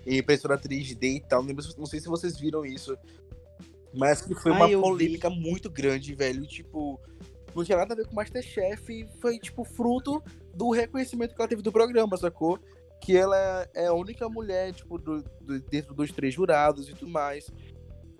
impressora 0.07 0.59
3D 0.59 1.17
e 1.17 1.21
tal. 1.21 1.43
Não, 1.43 1.87
sei 1.87 2.01
se 2.01 2.09
vocês 2.09 2.39
viram 2.39 2.65
isso. 2.65 2.97
Mas 3.95 4.21
que 4.21 4.35
foi 4.35 4.53
uma 4.53 4.67
vi. 4.67 4.77
polêmica 4.77 5.31
muito 5.31 5.71
grande, 5.71 6.15
velho. 6.15 6.47
Tipo, 6.47 7.01
não 7.55 7.65
tinha 7.65 7.79
nada 7.79 7.95
a 7.95 7.97
ver 7.97 8.07
com 8.07 8.15
Masterchef. 8.15 9.09
Foi, 9.21 9.39
tipo, 9.39 9.65
fruto 9.65 10.23
do 10.55 10.71
reconhecimento 10.71 11.35
que 11.35 11.41
ela 11.41 11.49
teve 11.49 11.63
do 11.63 11.71
programa, 11.73 12.17
sacou? 12.17 12.59
Que 13.01 13.17
ela 13.17 13.69
é 13.75 13.87
a 13.87 13.93
única 13.95 14.29
mulher, 14.29 14.73
tipo, 14.73 14.99
do, 14.99 15.23
do- 15.41 15.61
dentro 15.61 15.95
dos 15.95 16.11
três 16.11 16.35
jurados 16.35 16.89
e 16.89 16.95
tudo 16.95 17.11
mais. 17.11 17.51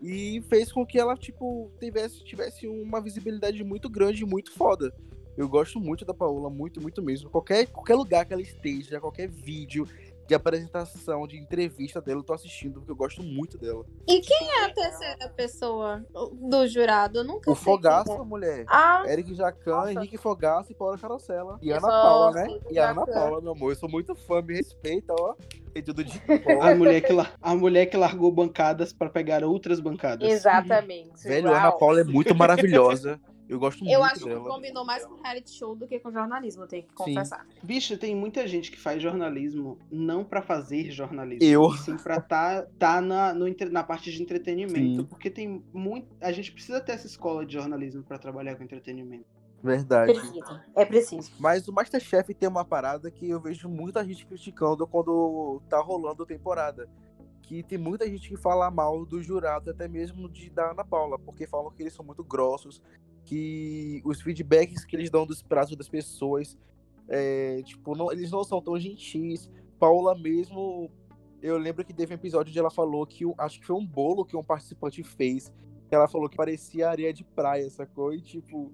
E 0.01 0.43
fez 0.49 0.71
com 0.71 0.85
que 0.85 0.99
ela, 0.99 1.17
tipo, 1.17 1.71
tivesse, 1.81 2.23
tivesse 2.23 2.67
uma 2.69 3.01
visibilidade 3.01 3.65
muito 3.65 3.89
grande, 3.89 4.25
muito 4.25 4.53
foda. 4.53 4.95
Eu 5.37 5.49
gosto 5.49 5.81
muito 5.81 6.05
da 6.05 6.15
Paola, 6.15 6.49
muito, 6.49 6.81
muito 6.81 7.03
mesmo. 7.03 7.31
Qualquer, 7.31 7.67
qualquer 7.67 7.95
lugar 7.97 8.25
que 8.25 8.33
ela 8.33 8.43
esteja, 8.43 9.01
qualquer 9.01 9.29
vídeo 9.29 9.89
de 10.27 10.35
apresentação, 10.35 11.27
de 11.27 11.37
entrevista 11.39 12.01
dela, 12.01 12.21
eu 12.21 12.25
tô 12.25 12.33
assistindo, 12.33 12.75
porque 12.81 12.93
eu 12.93 12.97
gosto 12.97 13.23
muito 13.23 13.59
dela. 13.59 13.85
E 14.09 14.21
quem 14.21 14.51
é 14.51 14.65
a 14.65 14.73
terceira 14.73 15.29
pessoa 15.31 16.05
do 16.33 16.67
jurado? 16.67 17.19
Eu 17.19 17.25
nunca 17.25 17.51
O 17.51 17.55
sei 17.55 17.65
Fogaça, 17.65 18.05
quem 18.11 18.21
é. 18.21 18.25
mulher. 18.25 18.65
Ah, 18.69 19.03
Eric 19.07 19.35
Jacan, 19.35 19.71
Nossa. 19.73 19.93
Henrique 19.93 20.17
Fogaça 20.17 20.73
e 20.73 20.75
Paula 20.75 20.97
Carosella. 20.99 21.59
E 21.61 21.71
Ana 21.71 21.89
Paula, 21.89 22.31
né? 22.33 22.47
E 22.71 22.79
a 22.79 22.91
Ana. 22.91 23.07
Paula, 23.07 23.41
meu 23.41 23.53
amor. 23.53 23.73
Eu 23.73 23.77
sou 23.77 23.89
muito 23.89 24.15
fã, 24.15 24.41
me 24.41 24.55
respeita, 24.55 25.13
ó. 25.19 25.35
Pedido 25.73 26.05
de 26.05 26.23
A 26.63 26.75
mulher 26.75 27.01
que, 27.01 27.13
la- 27.13 27.33
a 27.43 27.55
mulher 27.55 27.87
que 27.87 27.97
largou 27.97 28.31
bancadas 28.31 28.93
para 28.93 29.11
pegar 29.11 29.43
outras 29.45 29.81
bancadas. 29.81 30.27
exatamente. 30.31 31.23
Velho, 31.25 31.49
Uau. 31.49 31.57
Ana 31.57 31.73
Paula 31.73 32.01
é 32.01 32.05
muito 32.05 32.35
maravilhosa. 32.35 33.21
Eu 33.49 33.59
gosto 33.59 33.85
Eu 33.85 34.01
muito 34.01 34.03
acho 34.05 34.23
que 34.23 34.29
dela. 34.29 34.49
combinou 34.49 34.85
mais 34.85 35.05
com 35.05 35.21
reality 35.21 35.51
show 35.51 35.77
do 35.77 35.87
que 35.87 35.99
com 36.01 36.11
jornalismo, 36.11 36.63
eu 36.63 36.69
tenho 36.69 36.83
que 36.85 36.95
confessar. 36.95 37.47
Bicho, 37.63 37.97
tem 37.99 38.15
muita 38.15 38.47
gente 38.49 38.71
que 38.71 38.81
faz 38.81 39.03
jornalismo 39.03 39.79
não 39.91 40.25
pra 40.25 40.41
fazer 40.41 40.91
jornalismo. 40.91 41.45
Eu. 41.45 41.71
Sim, 41.73 41.97
pra 41.97 42.21
tá, 42.21 42.67
tá 42.79 43.01
na, 43.01 43.35
no 43.35 43.47
na 43.71 43.83
parte 43.85 44.11
de 44.11 44.23
entretenimento. 44.23 45.03
Sim. 45.03 45.07
Porque 45.07 45.29
tem 45.31 45.63
muito. 45.73 46.09
A 46.21 46.33
gente 46.33 46.53
precisa 46.53 46.81
ter 46.81 46.93
essa 46.93 47.07
escola 47.07 47.45
de 47.45 47.53
jornalismo 47.53 48.03
pra 48.03 48.19
trabalhar 48.19 48.57
com 48.57 48.65
entretenimento. 48.65 49.27
Verdade. 49.63 50.13
Preciso. 50.13 50.61
É 50.75 50.85
preciso. 50.85 51.33
Mas 51.39 51.67
o 51.69 51.73
Masterchef 51.73 52.35
tem 52.35 52.49
uma 52.49 52.65
parada 52.65 53.11
que 53.11 53.31
eu 53.31 53.41
vejo 53.41 53.67
muita 53.69 54.05
gente 54.05 54.27
criticando 54.27 54.87
quando 54.87 55.63
tá 55.69 55.81
rolando 55.81 56.23
a 56.23 56.27
temporada. 56.27 56.89
Que 57.43 57.63
tem 57.63 57.77
muita 57.79 58.07
gente 58.07 58.29
que 58.29 58.37
fala 58.37 58.71
mal 58.71 59.05
do 59.05 59.23
jurado, 59.23 59.71
até 59.71 59.87
mesmo 59.87 60.31
de 60.31 60.49
da 60.51 60.71
Ana 60.71 60.85
Paula, 60.85 61.19
porque 61.19 61.47
falam 61.47 61.71
que 61.71 61.83
eles 61.83 61.93
são 61.93 62.05
muito 62.05 62.25
grossos, 62.25 62.83
que 63.25 64.03
os 64.05 64.21
feedbacks 64.21 64.85
que 64.85 64.95
eles 64.97 65.11
dão 65.11 65.27
dos 65.27 65.43
pratos 65.43 65.75
das 65.77 65.89
pessoas, 65.89 66.57
é, 67.09 67.63
tipo, 67.63 67.97
não- 67.97 68.13
eles 68.13 68.31
não 68.31 68.45
são 68.45 68.61
tão 68.61 68.79
gentis. 68.79 69.51
Paula 69.79 70.15
mesmo, 70.17 70.91
eu 71.43 71.59
lembro 71.59 71.85
que 71.85 71.93
teve 71.93 72.13
um 72.13 72.17
episódio 72.17 72.51
onde 72.51 72.59
ela 72.59 72.71
falou 72.71 73.07
que, 73.07 73.25
acho 73.39 73.61
que 73.61 73.67
foi 73.67 73.77
um 73.77 73.87
bolo 73.87 74.25
que 74.25 74.37
um 74.37 74.43
participante 74.43 75.03
fez, 75.03 75.53
ela 75.91 76.09
falou 76.09 76.29
que 76.29 76.37
parecia 76.37 76.89
areia 76.89 77.13
de 77.13 77.25
praia, 77.25 77.69
sacou? 77.71 78.13
E 78.13 78.21
tipo, 78.21 78.73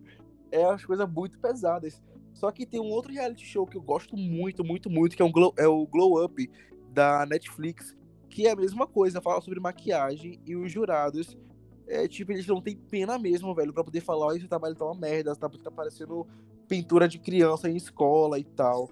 é 0.51 0.67
umas 0.67 0.85
coisas 0.85 1.09
muito 1.11 1.39
pesadas. 1.39 2.03
Só 2.33 2.51
que 2.51 2.65
tem 2.65 2.81
um 2.81 2.91
outro 2.91 3.13
reality 3.13 3.45
show 3.45 3.67
que 3.67 3.77
eu 3.77 3.83
gosto 3.83 4.17
muito, 4.17 4.65
muito, 4.65 4.89
muito, 4.89 5.17
que 5.17 5.23
é, 5.23 5.25
um 5.25 5.33
glow, 5.33 5.53
é 5.59 5.67
o 5.67 5.87
Glow 5.87 6.25
Up 6.25 6.51
da 6.93 7.27
Netflix, 7.27 7.95
que 8.29 8.47
é 8.47 8.53
a 8.53 8.57
mesma 8.57 8.87
coisa, 8.87 9.21
fala 9.21 9.41
sobre 9.41 9.61
maquiagem 9.61 10.41
e 10.47 10.57
os 10.57 10.71
jurados, 10.71 11.37
é, 11.91 12.09
tipo, 12.09 12.33
eles 12.33 12.47
não 12.47 12.61
têm 12.61 12.77
pena 12.77 13.19
mesmo, 13.19 13.55
velho, 13.55 13.73
pra 13.73 13.85
poder 13.85 14.01
falar, 14.01 14.27
ó, 14.27 14.33
esse 14.33 14.47
trabalho 14.49 14.77
tá 14.77 14.85
uma 14.85 14.95
merda, 14.95 15.35
tá, 15.35 15.49
tá 15.49 15.71
parecendo 15.71 16.27
pintura 16.69 17.09
de 17.09 17.19
criança 17.19 17.69
em 17.69 17.77
escola 17.77 18.39
e 18.39 18.45
tal. 18.45 18.89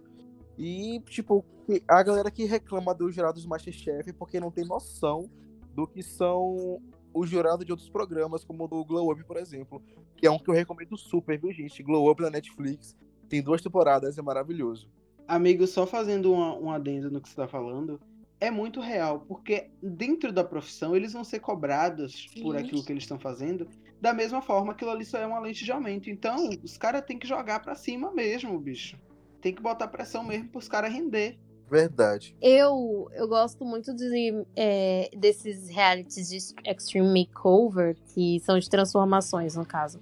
E, 0.59 1.01
tipo, 1.07 1.45
a 1.87 2.03
galera 2.03 2.31
que 2.31 2.45
reclama 2.45 2.93
dos 2.93 3.15
jurados 3.15 3.45
do 3.45 3.49
Masterchef 3.49 4.13
porque 4.15 4.41
não 4.41 4.51
tem 4.51 4.65
noção 4.65 5.31
do 5.75 5.87
que 5.87 6.03
são 6.03 6.81
os 7.15 7.31
jurados 7.31 7.65
de 7.65 7.71
outros 7.73 7.89
programas, 7.89 8.45
como 8.45 8.65
o 8.65 8.69
do 8.69 8.85
Glow 8.85 9.13
Up, 9.13 9.23
por 9.25 9.37
exemplo. 9.37 9.81
Que 10.17 10.27
é 10.27 10.31
um 10.31 10.39
que 10.39 10.51
eu 10.51 10.55
recomendo 10.55 10.97
super, 10.97 11.39
viu, 11.39 11.53
gente? 11.53 11.83
Glow 11.83 12.11
Up 12.11 12.21
da 12.21 12.31
Netflix. 12.31 12.97
Tem 13.29 13.41
duas 13.41 13.63
temporadas, 13.63 14.19
é 14.19 14.23
maravilhoso. 14.23 14.89
Amigo, 15.29 15.67
só 15.67 15.87
fazendo 15.87 16.33
uma- 16.33 16.57
um 16.59 16.71
adendo 16.73 17.11
no 17.11 17.21
que 17.21 17.29
você 17.29 17.37
tá 17.37 17.47
falando, 17.47 18.01
é 18.41 18.51
muito 18.51 18.81
real, 18.81 19.21
porque 19.27 19.69
dentro 19.83 20.33
da 20.33 20.45
profissão 20.45 20.95
eles 20.95 21.13
vão 21.13 21.25
ser 21.25 21.41
cobrados 21.41 22.27
por 22.41 22.57
Sim. 22.57 22.63
aquilo 22.63 22.85
que 22.85 22.93
eles 22.93 23.03
estão 23.03 23.19
fazendo, 23.19 23.69
da 24.01 24.13
mesma 24.13 24.41
forma 24.41 24.73
aquilo 24.73 24.91
ali 24.91 25.05
só 25.05 25.19
é 25.19 25.27
uma 25.27 25.41
lente 25.41 25.65
de 25.65 25.73
aumento. 25.73 26.09
Então, 26.09 26.49
os 26.63 26.77
caras 26.77 27.03
têm 27.05 27.19
que 27.19 27.27
jogar 27.27 27.61
pra 27.61 27.75
cima 27.75 28.13
mesmo, 28.13 28.59
bicho. 28.59 28.97
Tem 29.41 29.55
que 29.55 29.63
botar 29.63 29.89
pressão 29.89 30.23
mesmo 30.23 30.49
pros 30.49 30.69
caras 30.69 30.93
render. 30.93 31.39
Verdade. 31.71 32.35
Eu, 32.41 33.11
eu 33.13 33.29
gosto 33.29 33.65
muito 33.65 33.95
de, 33.95 34.45
é, 34.57 35.11
desses 35.15 35.69
realities 35.69 36.29
de 36.29 36.37
Extreme 36.65 37.27
Makeover, 37.27 37.97
que 38.15 38.41
são 38.41 38.59
de 38.59 38.71
transformações, 38.71 39.55
no 39.55 39.67
caso. 39.67 40.01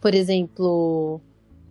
Por 0.00 0.14
exemplo, 0.14 1.20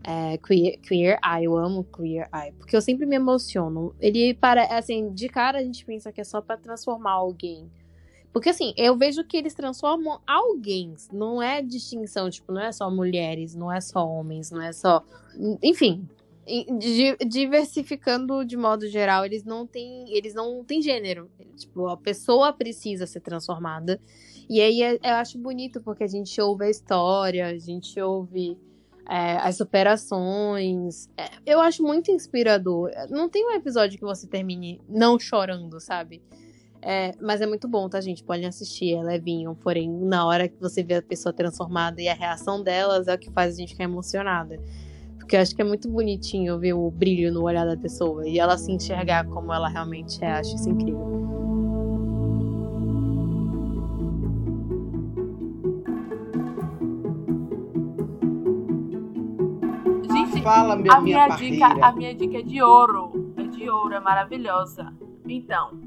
é, 0.04 0.38
Queer, 0.38 0.80
Queer 0.82 1.20
Eye, 1.24 1.46
eu 1.46 1.58
amo 1.58 1.84
Queer 1.84 2.30
Eye, 2.34 2.52
porque 2.54 2.76
eu 2.76 2.82
sempre 2.82 3.06
me 3.06 3.16
emociono. 3.16 3.96
Ele, 4.00 4.34
para, 4.34 4.66
assim, 4.78 5.14
de 5.14 5.30
cara 5.30 5.60
a 5.60 5.64
gente 5.64 5.86
pensa 5.86 6.12
que 6.12 6.22
é 6.22 6.24
só 6.24 6.42
pra 6.42 6.58
transformar 6.58 7.12
alguém. 7.12 7.70
Porque 8.32 8.50
assim, 8.50 8.74
eu 8.76 8.98
vejo 8.98 9.24
que 9.24 9.38
eles 9.38 9.54
transformam 9.54 10.20
alguém, 10.26 10.96
não 11.12 11.40
é 11.42 11.62
distinção, 11.62 12.30
tipo, 12.32 12.52
não 12.52 12.62
é 12.62 12.72
só 12.72 12.90
mulheres, 12.90 13.54
não 13.54 13.72
é 13.72 13.80
só 13.80 14.08
homens, 14.08 14.50
não 14.50 14.60
é 14.60 14.74
só. 14.74 15.04
Enfim, 15.62 16.10
di- 16.80 17.16
diversificando 17.28 18.44
de 18.44 18.58
modo 18.58 18.88
geral, 18.88 19.24
eles 19.24 19.44
não 19.44 19.68
têm, 19.68 20.12
eles 20.16 20.34
não 20.34 20.64
têm 20.64 20.82
gênero. 20.82 21.30
Tipo, 21.56 21.88
a 21.88 21.96
pessoa 21.96 22.52
precisa 22.52 23.06
ser 23.06 23.20
transformada. 23.20 24.02
E 24.50 24.60
aí 24.60 24.82
é- 24.82 24.96
eu 24.96 25.14
acho 25.16 25.38
bonito 25.38 25.80
porque 25.82 26.04
a 26.04 26.08
gente 26.08 26.42
ouve 26.42 26.66
a 26.66 26.70
história, 26.72 27.46
a 27.48 27.58
gente 27.58 28.02
ouve 28.02 28.58
é, 29.10 29.38
as 29.38 29.58
superações. 29.58 31.10
É, 31.18 31.30
eu 31.46 31.60
acho 31.60 31.84
muito 31.84 32.12
inspirador. 32.12 32.92
Não 33.10 33.30
tem 33.30 33.46
um 33.46 33.52
episódio 33.52 33.98
que 33.98 34.06
você 34.06 34.28
termine 34.28 34.82
não 34.88 35.20
chorando, 35.20 35.80
sabe? 35.80 36.22
É, 36.82 37.14
mas 37.22 37.40
é 37.40 37.46
muito 37.46 37.68
bom, 37.68 37.88
tá, 37.88 38.02
gente? 38.02 38.24
Podem 38.24 38.46
assistir, 38.46 38.94
é 38.94 39.02
levinho. 39.02 39.56
Porém, 39.56 39.90
na 39.90 40.26
hora 40.26 40.48
que 40.50 40.60
você 40.60 40.84
vê 40.84 40.96
a 40.96 41.02
pessoa 41.02 41.32
transformada 41.32 42.02
e 42.02 42.10
a 42.10 42.14
reação 42.14 42.62
delas 42.62 43.08
é 43.08 43.14
o 43.14 43.18
que 43.18 43.32
faz 43.32 43.56
a 43.56 43.58
gente 43.58 43.70
ficar 43.70 43.86
emocionada. 43.86 44.60
Porque 45.18 45.38
eu 45.38 45.40
acho 45.40 45.56
que 45.56 45.62
é 45.62 45.66
muito 45.66 45.90
bonitinho 45.90 46.60
ver 46.60 46.74
o 46.74 46.92
brilho 46.92 47.32
no 47.32 47.44
olhar 47.44 47.66
da 47.66 47.78
pessoa 47.78 48.28
e 48.28 48.38
ela 48.38 48.58
se 48.58 48.72
enxergar 48.72 49.26
como 49.28 49.54
ela 49.54 49.70
realmente 49.70 50.24
é. 50.24 50.34
Acho 50.34 50.56
isso 50.56 50.70
incrível. 50.70 51.33
Fala, 60.44 60.76
minha, 60.76 60.94
a 60.94 61.02
minha, 61.02 61.26
minha 61.26 61.38
dica, 61.38 61.66
a 61.86 61.92
minha 61.94 62.14
dica 62.14 62.40
é 62.40 62.42
de 62.42 62.62
ouro. 62.62 63.34
É 63.38 63.44
de 63.44 63.70
ouro, 63.70 63.94
é 63.94 64.00
maravilhosa. 64.00 64.94
Então, 65.26 65.80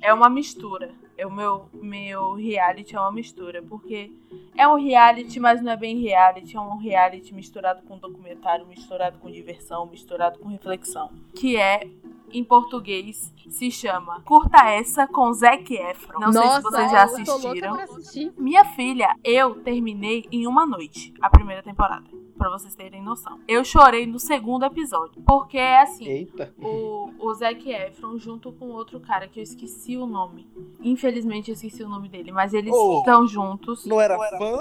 é 0.00 0.12
uma 0.12 0.28
mistura. 0.28 0.90
É 1.16 1.26
o 1.26 1.30
meu, 1.30 1.68
meu 1.74 2.34
reality 2.34 2.96
é 2.96 3.00
uma 3.00 3.12
mistura, 3.12 3.62
porque 3.62 4.10
é 4.56 4.66
um 4.66 4.76
reality, 4.76 5.38
mas 5.38 5.62
não 5.62 5.70
é 5.70 5.76
bem 5.76 5.98
reality, 6.00 6.56
é 6.56 6.60
um 6.60 6.78
reality 6.78 7.34
misturado 7.34 7.82
com 7.82 7.98
documentário, 7.98 8.66
misturado 8.66 9.18
com 9.18 9.30
diversão, 9.30 9.86
misturado 9.86 10.38
com 10.38 10.48
reflexão, 10.48 11.10
que 11.34 11.58
é 11.58 11.86
em 12.32 12.44
português 12.44 13.32
se 13.48 13.70
chama 13.70 14.20
Curta 14.22 14.66
Essa 14.68 15.06
com 15.06 15.32
Zac 15.32 15.74
Efron. 15.74 16.20
Não 16.20 16.32
sei 16.32 16.48
se 16.48 16.62
vocês 16.62 16.90
já 16.90 17.04
eu 17.04 17.24
tô 17.24 17.36
louca 17.36 17.82
assistiram. 17.82 18.32
Minha 18.38 18.64
filha, 18.64 19.14
eu 19.24 19.56
terminei 19.56 20.24
em 20.30 20.46
uma 20.46 20.64
noite 20.64 21.12
a 21.20 21.28
primeira 21.28 21.62
temporada, 21.62 22.08
Pra 22.40 22.48
vocês 22.48 22.74
terem 22.74 23.02
noção. 23.02 23.38
Eu 23.46 23.62
chorei 23.62 24.06
no 24.06 24.18
segundo 24.18 24.64
episódio, 24.64 25.20
porque 25.26 25.58
é 25.58 25.82
assim, 25.82 26.06
Eita. 26.06 26.54
o, 26.58 27.10
o 27.18 27.34
Zac 27.34 27.70
Efron 27.70 28.16
junto 28.18 28.50
com 28.50 28.68
outro 28.70 28.98
cara 28.98 29.28
que 29.28 29.38
eu 29.38 29.42
esqueci 29.42 29.94
o 29.98 30.06
nome. 30.06 30.48
Infelizmente 30.80 31.50
eu 31.50 31.54
esqueci 31.54 31.82
o 31.82 31.88
nome 31.88 32.08
dele, 32.08 32.32
mas 32.32 32.54
eles 32.54 32.72
Oh. 32.74 33.00
estão 33.00 33.26
juntos. 33.28 33.84
Não 33.84 34.00
era 34.00 34.16
fã? 34.38 34.58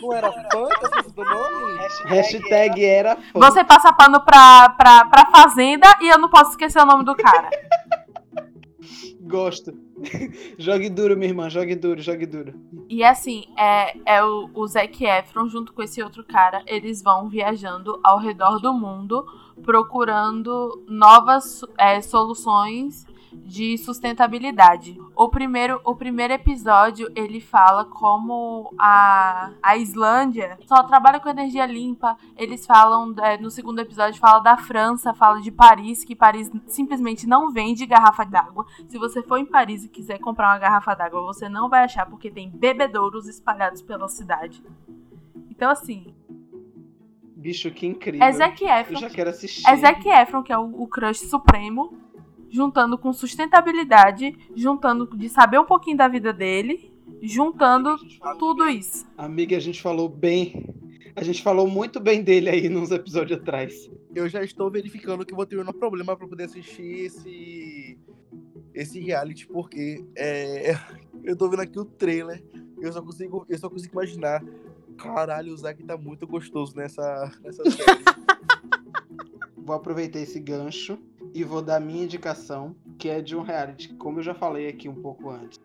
Não 0.00 0.12
era 0.14 0.32
fã 0.32 0.40
que 0.48 0.56
eu 0.56 0.88
esqueci 0.88 1.12
do 1.14 1.22
nome? 1.22 1.78
Hashtag 2.06 2.82
era 2.82 3.16
fã. 3.16 3.38
Você 3.40 3.62
passa 3.62 3.92
pano 3.92 4.18
pra, 4.24 4.70
pra, 4.70 5.04
pra 5.04 5.26
Fazenda 5.26 5.86
e 6.00 6.08
eu 6.08 6.18
não 6.18 6.30
posso 6.30 6.52
esquecer 6.52 6.80
o 6.80 6.86
nome 6.86 7.04
do 7.04 7.14
cara. 7.14 7.50
Gosto. 9.20 9.74
jogue 10.58 10.88
duro, 10.88 11.16
minha 11.16 11.30
irmã. 11.30 11.48
Jogue 11.48 11.74
duro, 11.74 12.00
jogue 12.00 12.26
duro. 12.26 12.54
E 12.88 13.02
assim, 13.04 13.44
é, 13.56 14.16
é 14.16 14.24
o, 14.24 14.50
o 14.54 14.66
Zac 14.66 15.04
Efron 15.04 15.48
junto 15.48 15.72
com 15.72 15.82
esse 15.82 16.02
outro 16.02 16.24
cara, 16.24 16.62
eles 16.66 17.02
vão 17.02 17.28
viajando 17.28 18.00
ao 18.02 18.18
redor 18.18 18.58
do 18.60 18.72
mundo 18.72 19.24
procurando 19.62 20.84
novas 20.88 21.60
é, 21.78 22.00
soluções 22.00 23.06
de 23.32 23.78
sustentabilidade. 23.78 24.98
O 25.16 25.28
primeiro, 25.28 25.80
o 25.84 25.94
primeiro 25.94 26.32
episódio 26.32 27.10
ele 27.14 27.40
fala 27.40 27.84
como 27.84 28.72
a, 28.78 29.52
a 29.62 29.76
Islândia 29.76 30.58
só 30.66 30.82
trabalha 30.82 31.20
com 31.20 31.28
energia 31.28 31.66
limpa. 31.66 32.16
Eles 32.36 32.66
falam 32.66 33.14
é, 33.18 33.38
no 33.38 33.50
segundo 33.50 33.78
episódio 33.80 34.20
fala 34.20 34.40
da 34.40 34.56
França, 34.56 35.14
fala 35.14 35.40
de 35.40 35.50
Paris 35.50 36.04
que 36.04 36.16
Paris 36.16 36.50
simplesmente 36.66 37.26
não 37.26 37.50
vende 37.50 37.86
garrafa 37.86 38.24
d'água. 38.24 38.66
Se 38.88 38.98
você 38.98 39.22
for 39.22 39.38
em 39.38 39.46
Paris 39.46 39.84
e 39.84 39.88
quiser 39.88 40.18
comprar 40.18 40.48
uma 40.52 40.58
garrafa 40.58 40.94
d'água, 40.94 41.22
você 41.22 41.48
não 41.48 41.68
vai 41.68 41.84
achar 41.84 42.06
porque 42.06 42.30
tem 42.30 42.50
bebedouros 42.50 43.28
espalhados 43.28 43.82
pela 43.82 44.08
cidade. 44.08 44.62
Então 45.50 45.70
assim, 45.70 46.14
Bicho, 47.40 47.70
que 47.70 47.86
incrível. 47.86 48.22
é 48.22 48.32
Zac 48.32 48.62
Eu 48.62 48.70
Efron 48.70 48.96
já 49.00 49.08
quero 49.08 49.30
assistir. 49.30 49.66
é 49.66 49.76
Zac 49.76 50.06
Efron, 50.06 50.42
que 50.42 50.52
é 50.52 50.58
o, 50.58 50.82
o 50.82 50.86
crush 50.86 51.20
supremo, 51.20 51.94
juntando 52.50 52.98
com 52.98 53.12
sustentabilidade, 53.12 54.36
juntando 54.54 55.06
de 55.16 55.28
saber 55.28 55.58
um 55.58 55.64
pouquinho 55.64 55.96
da 55.96 56.08
vida 56.08 56.32
dele, 56.32 56.92
juntando 57.22 57.96
tudo 58.38 58.68
isso. 58.68 59.06
Amiga, 59.16 59.56
a 59.56 59.60
gente 59.60 59.80
falou 59.80 60.08
bem. 60.08 60.66
A 61.14 61.22
gente 61.22 61.42
falou 61.42 61.68
muito 61.68 62.00
bem 62.00 62.22
dele 62.22 62.48
aí 62.48 62.68
nos 62.68 62.90
episódios 62.90 63.40
atrás. 63.40 63.90
Eu 64.14 64.28
já 64.28 64.42
estou 64.42 64.70
verificando 64.70 65.24
que 65.24 65.34
vou 65.34 65.46
ter 65.46 65.58
um 65.58 65.72
problema 65.72 66.16
para 66.16 66.26
poder 66.26 66.44
assistir 66.44 67.06
esse 67.06 67.98
esse 68.72 69.00
reality, 69.00 69.46
porque 69.48 70.04
é, 70.16 70.74
eu 71.24 71.36
tô 71.36 71.48
vendo 71.48 71.60
aqui 71.60 71.78
o 71.78 71.84
trailer, 71.84 72.42
eu 72.80 72.92
só 72.92 73.02
consigo, 73.02 73.44
eu 73.48 73.58
só 73.58 73.68
consigo 73.68 73.92
imaginar. 73.94 74.42
Caralho, 74.96 75.52
o 75.52 75.56
Zack 75.56 75.82
tá 75.82 75.96
muito 75.96 76.26
gostoso 76.26 76.76
nessa, 76.76 77.32
nessa 77.42 77.62
série. 77.70 78.04
Vou 79.56 79.74
aproveitar 79.74 80.18
esse 80.20 80.38
gancho 80.38 80.98
e 81.34 81.44
vou 81.44 81.62
dar 81.62 81.80
minha 81.80 82.04
indicação, 82.04 82.74
que 82.98 83.08
é 83.08 83.20
de 83.20 83.36
um 83.36 83.42
reality, 83.42 83.94
como 83.94 84.18
eu 84.18 84.22
já 84.22 84.34
falei 84.34 84.68
aqui 84.68 84.88
um 84.88 84.94
pouco 84.94 85.30
antes. 85.30 85.58